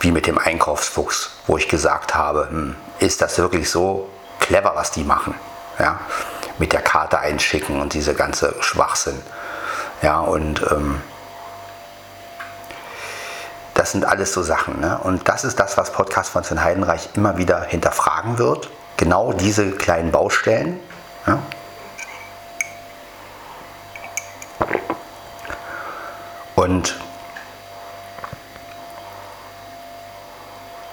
wie 0.00 0.12
mit 0.12 0.26
dem 0.26 0.38
Einkaufsfuchs, 0.38 1.30
wo 1.46 1.58
ich 1.58 1.68
gesagt 1.68 2.14
habe, 2.14 2.48
hm, 2.50 2.76
ist 2.98 3.20
das 3.20 3.38
wirklich 3.38 3.70
so 3.70 4.08
clever, 4.40 4.72
was 4.74 4.90
die 4.90 5.04
machen? 5.04 5.34
Ja? 5.78 6.00
Mit 6.58 6.72
der 6.72 6.80
Karte 6.80 7.20
einschicken 7.20 7.80
und 7.80 7.92
diese 7.92 8.14
ganze 8.14 8.54
Schwachsinn. 8.60 9.20
Ja, 10.02 10.20
und 10.20 10.62
ähm, 10.70 11.00
das 13.74 13.92
sind 13.92 14.04
alles 14.04 14.32
so 14.32 14.42
Sachen. 14.42 14.80
Ne? 14.80 14.98
Und 15.02 15.28
das 15.28 15.44
ist 15.44 15.58
das, 15.58 15.76
was 15.76 15.92
Podcast 15.92 16.30
von 16.30 16.44
Sven 16.44 16.62
Heidenreich 16.62 17.10
immer 17.14 17.38
wieder 17.38 17.62
hinterfragen 17.62 18.38
wird. 18.38 18.70
Genau 18.96 19.32
diese 19.32 19.70
kleinen 19.70 20.10
Baustellen. 20.10 20.78
Ja? 21.26 21.38
Und 26.54 26.98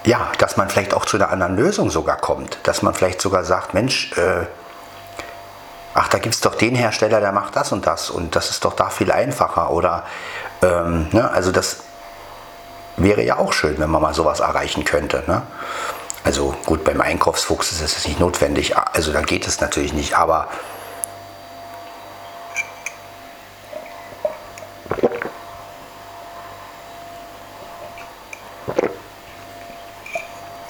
ja, 0.06 0.32
dass 0.38 0.56
man 0.56 0.70
vielleicht 0.70 0.94
auch 0.94 1.06
zu 1.06 1.18
einer 1.18 1.30
anderen 1.30 1.58
Lösung 1.58 1.90
sogar 1.90 2.16
kommt. 2.16 2.60
Dass 2.64 2.82
man 2.82 2.94
vielleicht 2.94 3.22
sogar 3.22 3.44
sagt, 3.44 3.74
Mensch, 3.74 4.14
äh, 4.18 4.46
ach, 5.94 6.08
da 6.08 6.20
gibt 6.20 6.36
es 6.36 6.42
doch 6.42 6.56
den 6.56 6.76
Hersteller, 6.76 7.20
der 7.20 7.34
macht 7.34 7.58
das 7.58 7.74
und 7.74 7.86
das 7.86 8.10
und 8.10 8.36
das 8.38 8.50
ist 8.50 8.64
doch 8.64 8.74
da 8.74 8.90
viel 8.90 9.12
einfacher. 9.12 9.72
Oder, 9.72 10.04
ähm, 10.62 11.10
ne, 11.12 11.30
also 11.30 11.52
das 11.52 11.84
wäre 12.98 13.24
ja 13.24 13.38
auch 13.38 13.54
schön, 13.54 13.78
wenn 13.78 13.90
man 13.90 14.02
mal 14.02 14.14
sowas 14.14 14.40
erreichen 14.40 14.84
könnte. 14.84 15.24
Ne? 15.28 15.44
Also 16.24 16.56
gut, 16.66 16.84
beim 16.84 17.00
Einkaufsfuchs 17.00 17.72
ist 17.72 17.82
es 17.82 18.06
nicht 18.08 18.20
notwendig, 18.20 18.76
also 18.76 19.14
da 19.14 19.22
geht 19.22 19.48
es 19.48 19.62
natürlich 19.62 19.94
nicht, 19.94 20.18
aber 20.18 20.50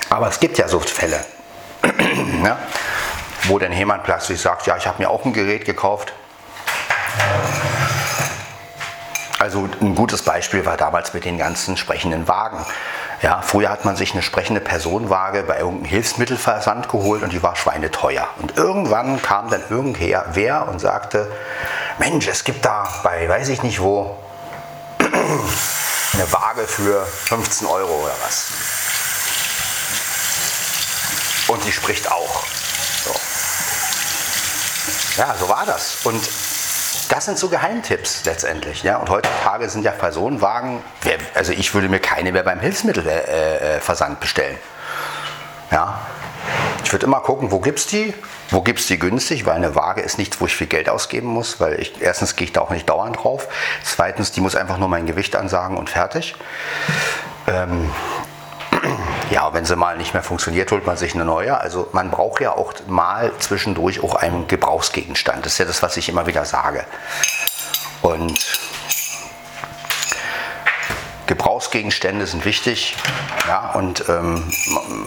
Aber 0.10 0.30
es 0.30 0.40
gibt 0.40 0.58
ja 0.58 0.68
so 0.68 0.80
Fälle, 0.80 1.24
ja, 2.44 2.58
wo 3.44 3.60
dann 3.60 3.72
jemand 3.72 4.04
plötzlich 4.04 4.42
sagt, 4.42 4.66
ja, 4.66 4.76
ich 4.76 4.88
habe 4.88 5.04
mir 5.04 5.12
auch 5.12 5.24
ein 5.26 5.34
Gerät 5.34 5.64
gekauft. 5.64 6.12
Also 9.48 9.70
ein 9.80 9.96
gutes 9.96 10.24
Beispiel 10.24 10.66
war 10.66 10.76
damals 10.76 11.14
mit 11.14 11.24
den 11.24 11.38
ganzen 11.38 11.78
sprechenden 11.78 12.28
Wagen. 12.28 12.66
Ja, 13.22 13.42
früher 13.42 13.70
hat 13.70 13.86
man 13.86 13.96
sich 13.96 14.12
eine 14.12 14.22
sprechende 14.22 14.60
Personenwaage 14.60 15.44
bei 15.44 15.60
irgendeinem 15.60 15.86
Hilfsmittelversand 15.86 16.90
geholt 16.90 17.24
und 17.24 17.32
die 17.32 17.42
war 17.42 17.56
schweineteuer. 17.56 18.28
Und 18.42 18.58
irgendwann 18.58 19.22
kam 19.22 19.50
dann 19.50 19.64
irgendwer 19.70 20.26
wer 20.34 20.68
und 20.68 20.80
sagte, 20.80 21.32
Mensch, 21.98 22.28
es 22.28 22.44
gibt 22.44 22.66
da 22.66 22.90
bei 23.04 23.30
weiß 23.30 23.48
ich 23.48 23.64
nicht 23.64 23.80
wo 23.80 24.18
eine 25.00 26.34
Waage 26.34 26.68
für 26.68 27.06
15 27.06 27.68
Euro 27.68 28.04
oder 28.04 28.16
was 28.26 28.48
und 31.48 31.64
sie 31.64 31.72
spricht 31.72 32.12
auch. 32.12 32.44
So. 33.06 33.16
Ja, 35.22 35.34
so 35.40 35.48
war 35.48 35.66
das. 35.66 36.00
Und 36.04 36.22
das 37.10 37.26
sind 37.26 37.38
so 37.38 37.50
Geheimtipps 37.50 38.26
letztendlich. 38.26 38.84
Ja? 38.84 38.98
Und 38.98 39.10
heutzutage 39.10 39.70
sind 39.70 39.84
ja 39.84 39.92
Personenwagen, 39.92 40.82
also 41.34 41.52
ich 41.54 41.74
würde 41.74 41.90
mir 41.90 42.00
keine 42.00 42.32
mehr 42.32 42.44
beim 42.44 42.60
Hilfsmittelversand 42.60 44.12
äh, 44.12 44.14
äh 44.14 44.20
bestellen. 44.20 44.58
Ja? 45.72 46.00
Ich 46.84 46.94
würde 46.94 47.06
immer 47.06 47.20
gucken, 47.20 47.52
wo 47.52 47.60
gibt 47.60 47.80
es 47.80 47.88
die, 47.88 48.14
wo 48.50 48.62
gibt 48.62 48.80
es 48.80 48.88
die 48.88 48.98
günstig, 48.98 49.46
weil 49.46 49.56
eine 49.56 49.76
Waage 49.76 50.02
ist 50.02 50.18
nichts, 50.18 50.40
wo 50.40 50.46
ich 50.46 50.56
viel 50.56 50.68
Geld 50.68 50.88
ausgeben 50.88 51.28
muss, 51.28 51.60
weil 51.60 51.80
ich, 51.82 52.02
erstens 52.02 52.36
gehe 52.36 52.46
ich 52.46 52.54
da 52.54 52.62
auch 52.62 52.70
nicht 52.70 52.88
dauernd 52.88 53.18
drauf. 53.22 53.48
Zweitens, 53.84 54.32
die 54.32 54.40
muss 54.40 54.56
einfach 54.56 54.78
nur 54.78 54.88
mein 54.88 55.06
Gewicht 55.06 55.36
ansagen 55.36 55.76
und 55.78 55.90
fertig. 55.90 56.36
Ähm, 57.48 57.92
Ja, 59.30 59.54
wenn 59.54 59.66
sie 59.66 59.76
mal 59.76 59.98
nicht 59.98 60.14
mehr 60.14 60.24
funktioniert, 60.24 60.72
holt 60.72 60.86
man 60.86 60.98
sich 60.98 61.16
eine 61.16 61.26
neue. 61.26 61.60
Also 61.60 61.90
man 61.92 62.12
braucht 62.12 62.42
ja 62.42 62.52
auch 62.52 62.74
mal 62.88 63.32
zwischendurch 63.40 64.04
auch 64.04 64.16
einen 64.16 64.48
Gebrauchsgegenstand. 64.48 65.46
Das 65.46 65.54
ist 65.54 65.58
ja 65.60 65.66
das, 65.66 65.82
was 65.82 65.98
ich 65.98 66.10
immer 66.10 66.28
wieder 66.28 66.46
sage. 66.46 66.86
Und 68.02 68.38
Gebrauchsgegenstände 71.28 72.26
sind 72.26 72.46
wichtig. 72.46 72.96
Ja, 73.48 73.72
und 73.74 74.08
ähm, 74.10 74.50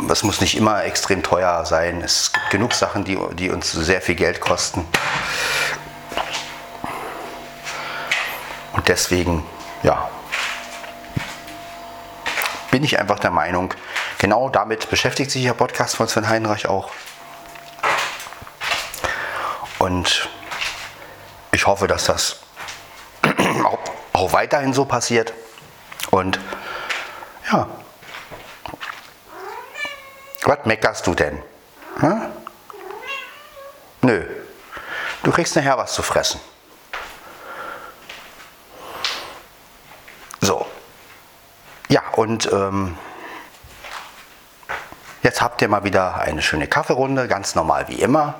muss 0.07 0.41
nicht 0.41 0.57
immer 0.57 0.85
extrem 0.85 1.23
teuer 1.23 1.65
sein. 1.65 2.03
Es 2.03 2.33
gibt 2.33 2.51
genug 2.51 2.75
Sachen, 2.75 3.05
die, 3.05 3.19
die 3.33 3.51
uns 3.51 3.73
sehr 3.73 4.01
viel 4.01 4.15
Geld 4.15 4.41
kosten. 4.41 4.87
Und 8.73 8.89
deswegen, 8.89 9.45
ja, 9.83 10.09
bin 12.71 12.85
ich 12.85 12.99
einfach 12.99 13.19
der 13.19 13.31
Meinung, 13.31 13.75
genau 14.19 14.49
damit 14.49 14.91
beschäftigt 14.91 15.31
sich 15.31 15.45
der 15.45 15.55
Podcast 15.55 15.97
von 15.97 16.09
Sven 16.09 16.29
Heinreich 16.29 16.67
auch. 16.67 16.91
Und 19.79 20.29
ich 21.53 21.67
hoffe, 21.67 21.87
dass 21.87 22.05
das 22.05 22.41
auch, 24.13 24.33
weiterhin 24.33 24.75
so 24.75 24.85
passiert. 24.85 25.33
Und 26.11 26.39
ja, 27.51 27.67
was 30.45 30.59
meckerst 30.65 31.07
du 31.07 31.15
denn? 31.15 31.43
Hm? 32.01 32.23
Nö, 34.03 34.25
du 35.23 35.33
kriegst 35.33 35.57
nachher 35.57 35.79
was 35.79 35.95
zu 35.95 36.03
fressen. 36.03 36.41
Ja, 41.91 42.03
und 42.15 42.49
ähm, 42.53 42.97
jetzt 45.25 45.43
habt 45.43 45.61
ihr 45.61 45.69
mal 45.69 45.83
wieder 45.83 46.21
eine 46.21 46.41
schöne 46.41 46.69
Kaffeerunde, 46.69 47.27
ganz 47.27 47.57
normal 47.57 47.89
wie 47.89 48.01
immer. 48.01 48.37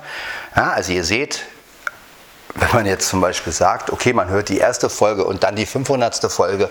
Ja, 0.55 0.71
also 0.71 0.93
ihr 0.93 1.03
seht, 1.03 1.43
wenn 2.55 2.71
man 2.71 2.85
jetzt 2.85 3.09
zum 3.09 3.19
Beispiel 3.19 3.51
sagt, 3.51 3.91
okay, 3.91 4.13
man 4.13 4.29
hört 4.29 4.47
die 4.47 4.57
erste 4.57 4.89
Folge 4.89 5.25
und 5.25 5.43
dann 5.43 5.57
die 5.57 5.65
500. 5.65 6.31
Folge, 6.31 6.69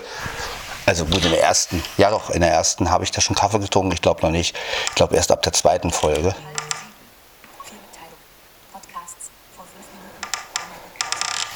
also 0.87 1.05
gut, 1.05 1.23
in 1.23 1.29
der 1.29 1.43
ersten, 1.43 1.83
ja 1.97 2.09
doch, 2.09 2.31
in 2.31 2.41
der 2.41 2.51
ersten 2.51 2.89
habe 2.89 3.03
ich 3.03 3.11
da 3.11 3.21
schon 3.21 3.35
Kaffee 3.35 3.59
getrunken, 3.59 3.91
ich 3.91 4.01
glaube 4.01 4.23
noch 4.23 4.31
nicht. 4.31 4.57
Ich 4.89 4.95
glaube 4.95 5.15
erst 5.15 5.31
ab 5.31 5.43
der 5.43 5.53
zweiten 5.53 5.91
Folge. 5.91 6.33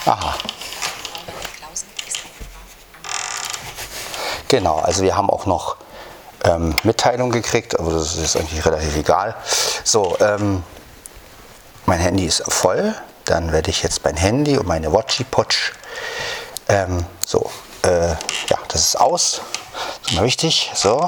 Aha. 0.06 0.36
Genau, 4.56 4.80
also 4.80 5.04
wir 5.04 5.18
haben 5.18 5.30
auch 5.30 5.46
noch 5.46 5.76
ähm, 6.46 6.78
Mitteilung 6.84 7.30
gekriegt, 7.30 7.78
aber 7.78 7.92
das 7.92 8.16
ist 8.16 8.38
eigentlich 8.38 8.66
relativ 8.66 8.96
egal. 8.96 9.36
So, 9.84 10.16
ähm, 10.22 10.64
mein 11.86 12.00
Handy 12.00 12.26
ist 12.26 12.42
voll. 12.48 12.96
Dann 13.26 13.52
werde 13.52 13.70
ich 13.70 13.84
jetzt 13.84 14.06
mein 14.06 14.16
Handy 14.16 14.58
und 14.58 14.66
meine 14.66 14.94
Watchy 14.94 15.26
Potch. 15.26 15.74
Ähm, 16.70 17.06
so, 17.20 17.52
äh, 17.84 18.12
ja, 18.48 18.58
das 18.70 18.82
ist 18.82 18.96
aus. 18.96 19.42
Das 20.04 20.12
ist 20.12 20.16
mal 20.16 20.24
wichtig. 20.24 20.72
So, 20.74 21.06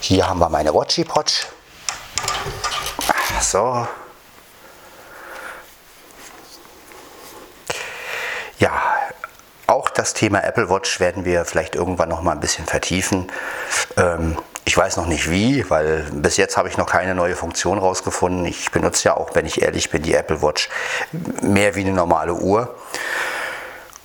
hier 0.00 0.28
haben 0.28 0.40
wir 0.40 0.48
meine 0.48 0.74
Watchy 0.74 1.04
Potch. 1.04 1.46
So. 3.42 3.86
Ja, 8.58 8.89
auch 9.70 9.88
das 9.88 10.14
Thema 10.14 10.42
Apple 10.42 10.68
Watch 10.68 11.00
werden 11.00 11.24
wir 11.24 11.44
vielleicht 11.44 11.76
irgendwann 11.76 12.08
noch 12.08 12.22
mal 12.22 12.32
ein 12.32 12.40
bisschen 12.40 12.66
vertiefen. 12.66 13.30
Ähm, 13.96 14.36
ich 14.64 14.76
weiß 14.76 14.96
noch 14.96 15.06
nicht 15.06 15.30
wie, 15.30 15.68
weil 15.70 16.06
bis 16.12 16.36
jetzt 16.36 16.56
habe 16.56 16.68
ich 16.68 16.76
noch 16.76 16.86
keine 16.86 17.14
neue 17.14 17.34
Funktion 17.34 17.78
rausgefunden. 17.78 18.44
Ich 18.44 18.70
benutze 18.70 19.04
ja 19.04 19.16
auch, 19.16 19.34
wenn 19.34 19.46
ich 19.46 19.62
ehrlich 19.62 19.90
bin, 19.90 20.02
die 20.02 20.14
Apple 20.14 20.42
Watch 20.42 20.68
mehr 21.40 21.74
wie 21.76 21.80
eine 21.80 21.92
normale 21.92 22.34
Uhr. 22.34 22.74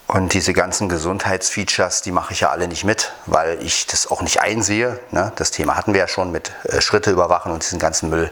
Und 0.08 0.34
diese 0.34 0.54
ganzen 0.54 0.88
Gesundheitsfeatures, 0.88 2.04
die 2.04 2.12
mache 2.12 2.34
ich 2.34 2.41
ja 2.41 2.51
alle 2.51 2.67
nicht 2.67 2.84
mit, 2.84 3.12
weil 3.25 3.62
ich 3.63 3.88
das 3.88 4.10
auch 4.10 4.21
nicht 4.21 4.39
einsehe. 4.39 4.99
Ne? 5.10 5.32
Das 5.36 5.49
Thema 5.49 5.75
hatten 5.75 5.93
wir 5.93 5.99
ja 5.99 6.08
schon 6.08 6.32
mit 6.32 6.51
äh, 6.65 6.80
Schritte 6.80 7.10
überwachen 7.10 7.51
und 7.51 7.63
diesen 7.63 7.80
ganzen 7.80 8.10
Müll. 8.12 8.32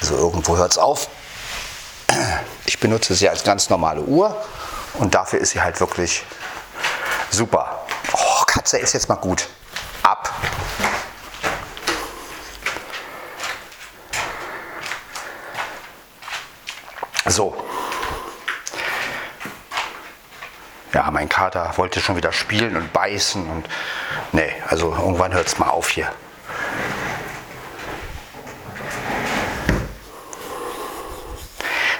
Also 0.00 0.16
irgendwo 0.16 0.56
hört 0.56 0.72
es 0.72 0.78
auf. 0.78 1.08
Ich 2.64 2.80
benutze 2.80 3.14
sie 3.14 3.28
als 3.28 3.44
ganz 3.44 3.68
normale 3.68 4.00
Uhr 4.00 4.34
und 4.94 5.14
dafür 5.14 5.38
ist 5.40 5.50
sie 5.50 5.60
halt 5.60 5.80
wirklich 5.80 6.24
super. 7.30 7.86
Oh, 8.12 8.44
Katze 8.46 8.78
ist 8.78 8.92
jetzt 8.92 9.08
mal 9.08 9.16
gut. 9.16 9.48
Ab. 10.02 10.30
So. 17.26 17.56
Ja, 20.92 21.08
mein 21.12 21.28
Kater 21.28 21.72
wollte 21.76 22.00
schon 22.00 22.16
wieder 22.16 22.32
spielen 22.32 22.76
und 22.76 22.92
beißen 22.92 23.48
und 23.48 23.68
nee, 24.32 24.52
also 24.68 24.92
irgendwann 24.92 25.32
hört 25.32 25.46
es 25.46 25.58
mal 25.58 25.68
auf 25.68 25.88
hier. 25.88 26.12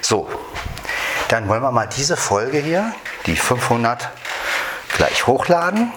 So, 0.01 0.29
dann 1.31 1.49
wollen 1.49 1.63
wir 1.63 1.71
mal 1.71 1.87
diese 1.87 2.17
Folge 2.17 2.59
hier, 2.59 2.93
die 3.27 3.37
500, 3.37 4.09
gleich 4.97 5.29
hochladen. 5.29 5.93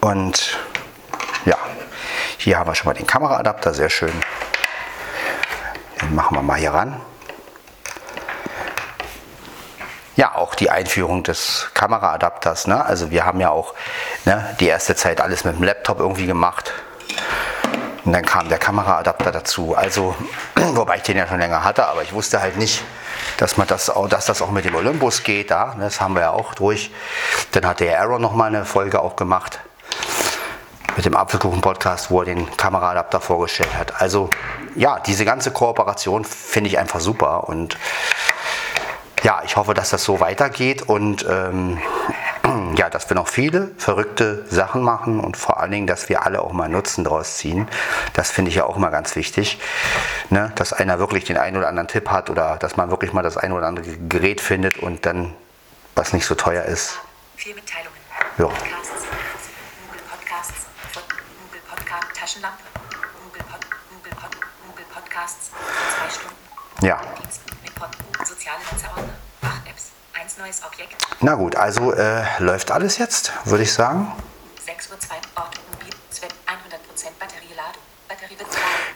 Und 0.00 0.56
ja, 1.44 1.56
hier 2.36 2.56
haben 2.56 2.70
wir 2.70 2.76
schon 2.76 2.86
mal 2.86 2.94
den 2.94 3.06
Kameraadapter, 3.06 3.74
sehr 3.74 3.90
schön. 3.90 4.12
Den 6.00 6.14
machen 6.14 6.36
wir 6.36 6.42
mal 6.42 6.56
hier 6.56 6.72
ran. 6.72 7.00
Ja, 10.14 10.36
auch 10.36 10.54
die 10.54 10.70
Einführung 10.70 11.24
des 11.24 11.70
Kameraadapters. 11.74 12.68
Ne? 12.68 12.84
Also 12.84 13.10
wir 13.10 13.24
haben 13.24 13.40
ja 13.40 13.50
auch 13.50 13.74
ne, 14.24 14.56
die 14.60 14.68
erste 14.68 14.94
Zeit 14.94 15.20
alles 15.20 15.44
mit 15.44 15.56
dem 15.56 15.64
Laptop 15.64 15.98
irgendwie 15.98 16.26
gemacht. 16.26 16.72
Und 18.08 18.14
dann 18.14 18.24
kam 18.24 18.48
der 18.48 18.56
Kameraadapter 18.56 19.30
dazu. 19.32 19.74
Also, 19.76 20.14
wobei 20.54 20.96
ich 20.96 21.02
den 21.02 21.18
ja 21.18 21.26
schon 21.26 21.40
länger 21.40 21.62
hatte, 21.62 21.86
aber 21.88 22.02
ich 22.02 22.14
wusste 22.14 22.40
halt 22.40 22.56
nicht, 22.56 22.82
dass, 23.36 23.58
man 23.58 23.66
das, 23.66 23.90
auch, 23.90 24.08
dass 24.08 24.24
das 24.24 24.40
auch 24.40 24.50
mit 24.50 24.64
dem 24.64 24.74
Olympus 24.76 25.24
geht. 25.24 25.50
Da. 25.50 25.76
Das 25.78 26.00
haben 26.00 26.14
wir 26.14 26.22
ja 26.22 26.30
auch 26.30 26.54
durch. 26.54 26.90
Dann 27.52 27.66
hat 27.66 27.80
der 27.80 28.00
Aaron 28.00 28.22
nochmal 28.22 28.48
eine 28.48 28.64
Folge 28.64 29.02
auch 29.02 29.14
gemacht 29.14 29.60
mit 30.96 31.04
dem 31.04 31.16
Apfelkuchen-Podcast, 31.16 32.10
wo 32.10 32.20
er 32.20 32.24
den 32.24 32.56
Kameraadapter 32.56 33.20
vorgestellt 33.20 33.74
hat. 33.76 34.00
Also 34.00 34.30
ja, 34.74 35.00
diese 35.00 35.26
ganze 35.26 35.50
Kooperation 35.50 36.24
finde 36.24 36.70
ich 36.70 36.78
einfach 36.78 37.00
super 37.00 37.46
und 37.46 37.76
ja, 39.22 39.42
ich 39.44 39.56
hoffe, 39.56 39.74
dass 39.74 39.90
das 39.90 40.02
so 40.02 40.18
weitergeht 40.18 40.80
und 40.80 41.26
ähm, 41.28 41.78
ja, 42.78 42.88
dass 42.88 43.10
wir 43.10 43.16
noch 43.16 43.26
viele 43.26 43.72
verrückte 43.76 44.46
Sachen 44.48 44.82
machen 44.82 45.18
und 45.18 45.36
vor 45.36 45.60
allen 45.60 45.72
Dingen, 45.72 45.86
dass 45.88 46.08
wir 46.08 46.24
alle 46.24 46.40
auch 46.40 46.52
mal 46.52 46.68
Nutzen 46.68 47.02
daraus 47.02 47.36
ziehen. 47.36 47.68
Das 48.14 48.30
finde 48.30 48.50
ich 48.50 48.54
ja 48.54 48.64
auch 48.64 48.76
immer 48.76 48.90
ganz 48.90 49.16
wichtig, 49.16 49.58
ne? 50.30 50.52
dass 50.54 50.72
einer 50.72 51.00
wirklich 51.00 51.24
den 51.24 51.36
einen 51.36 51.56
oder 51.56 51.68
anderen 51.68 51.88
Tipp 51.88 52.08
hat 52.08 52.30
oder 52.30 52.56
dass 52.56 52.76
man 52.76 52.88
wirklich 52.90 53.12
mal 53.12 53.22
das 53.22 53.36
ein 53.36 53.52
oder 53.52 53.66
andere 53.66 53.84
Gerät 54.08 54.40
findet 54.40 54.78
und 54.78 55.04
dann 55.06 55.34
was 55.96 56.12
nicht 56.12 56.24
so 56.24 56.36
teuer 56.36 56.64
ist. 56.64 57.00
Vier 57.34 57.56
Mitteilungen. 57.56 57.98
Ja. 58.38 58.44
Podcasts, 58.46 59.06
Google 59.88 60.02
Podcasts, 60.08 60.66
Google 60.94 61.60
Podcast 61.68 62.06
Taschenlampe, 62.14 62.62
Google, 63.24 63.42
Pod, 63.50 63.60
Google, 63.90 64.12
Pod, 64.12 64.30
Google 64.68 64.86
Podcasts, 64.94 65.50
zwei 65.50 66.10
Stunden. 66.10 66.86
Ja. 66.86 67.00
Soziale 68.24 68.58
Netzordner, 68.70 69.08
Fach-Apps. 69.08 69.18
Eins 69.18 69.27
neues 70.38 70.62
Objekt. 70.64 70.96
Na 71.20 71.34
gut, 71.34 71.56
also 71.56 71.92
äh, 71.92 72.24
läuft 72.38 72.70
alles 72.70 72.98
jetzt, 72.98 73.32
würde 73.44 73.64
ich 73.64 73.72
sagen. 73.72 74.12
6 74.64 74.90
Uhr 74.90 75.00
2 75.00 75.14
Ort 75.36 75.58
mobil 75.72 75.88
100% 75.88 77.10
Batterieladung. 77.18 77.82
Batterie 78.08 78.36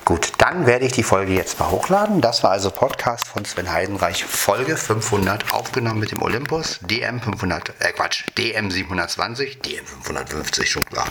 Gut, 0.07 0.33
dann 0.39 0.67
werde 0.67 0.87
ich 0.87 0.93
die 0.93 1.03
Folge 1.03 1.35
jetzt 1.35 1.61
mal 1.61 1.71
hochladen. 1.71 2.23
Das 2.23 2.43
war 2.43 2.51
also 2.51 2.71
Podcast 2.71 3.29
von 3.29 3.45
Sven 3.45 3.71
Heidenreich, 3.71 4.25
Folge 4.25 4.77
500, 4.77 5.53
aufgenommen 5.53 6.01
mit 6.01 6.13
dem 6.13 6.23
Olympus 6.23 6.79
DM 6.81 7.21
500, 7.21 7.75
äh 7.81 7.93
Quatsch, 7.93 8.25
DM 8.39 8.71
720, 8.71 9.61
DM 9.61 9.85
550 9.85 10.71
schon 10.71 10.85
klar. 10.87 11.07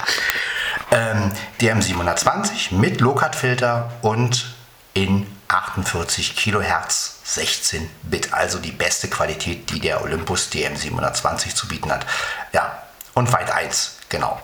Ähm, 0.91 1.31
DM 1.61 1.81
720 1.81 2.71
mit 2.71 3.01
Low-Cut-Filter 3.01 3.91
und 4.01 4.55
in 4.93 5.27
48 5.51 6.35
Kilohertz 6.35 7.19
16 7.25 7.89
Bit, 8.03 8.33
also 8.33 8.57
die 8.59 8.71
beste 8.71 9.09
Qualität, 9.09 9.69
die 9.69 9.79
der 9.79 10.01
Olympus 10.01 10.49
DM720 10.51 11.55
zu 11.55 11.67
bieten 11.67 11.91
hat. 11.91 12.05
Ja, 12.53 12.81
und 13.13 13.31
weit 13.33 13.51
1, 13.51 13.97
genau. 14.09 14.41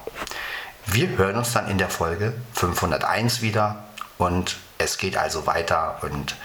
Wir 0.85 1.09
hören 1.17 1.37
uns 1.37 1.53
dann 1.53 1.69
in 1.69 1.77
der 1.77 1.89
Folge 1.89 2.33
501 2.53 3.41
wieder 3.41 3.85
und 4.17 4.57
es 4.77 4.97
geht 4.97 5.17
also 5.17 5.45
weiter 5.47 5.99
und 6.01 6.35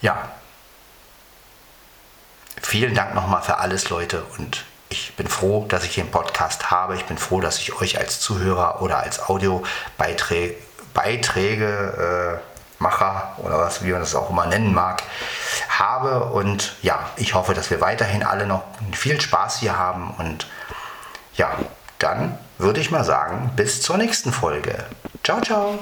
ja, 0.00 0.30
vielen 2.62 2.94
Dank 2.94 3.14
nochmal 3.14 3.42
für 3.42 3.58
alles, 3.58 3.90
Leute 3.90 4.24
und 4.38 4.64
ich 4.88 5.14
bin 5.14 5.28
froh, 5.28 5.66
dass 5.68 5.84
ich 5.84 5.94
den 5.94 6.10
Podcast 6.10 6.70
habe. 6.72 6.96
Ich 6.96 7.04
bin 7.04 7.16
froh, 7.16 7.40
dass 7.40 7.58
ich 7.58 7.74
euch 7.74 7.98
als 7.98 8.18
Zuhörer 8.18 8.82
oder 8.82 8.98
als 8.98 9.20
Audiobeiträge 9.28 10.56
Beiträge, 10.94 12.40
äh, 12.42 12.49
Macher 12.80 13.36
oder 13.38 13.58
was, 13.58 13.84
wie 13.84 13.92
man 13.92 14.00
das 14.00 14.14
auch 14.14 14.30
immer 14.30 14.46
nennen 14.46 14.74
mag, 14.74 15.02
habe. 15.68 16.24
Und 16.24 16.74
ja, 16.82 16.98
ich 17.16 17.34
hoffe, 17.34 17.54
dass 17.54 17.70
wir 17.70 17.80
weiterhin 17.80 18.24
alle 18.24 18.46
noch 18.46 18.64
viel 18.92 19.20
Spaß 19.20 19.58
hier 19.58 19.78
haben. 19.78 20.14
Und 20.18 20.46
ja, 21.34 21.50
dann 21.98 22.38
würde 22.58 22.80
ich 22.80 22.90
mal 22.90 23.04
sagen, 23.04 23.52
bis 23.54 23.82
zur 23.82 23.96
nächsten 23.96 24.32
Folge. 24.32 24.84
Ciao, 25.22 25.40
ciao. 25.40 25.78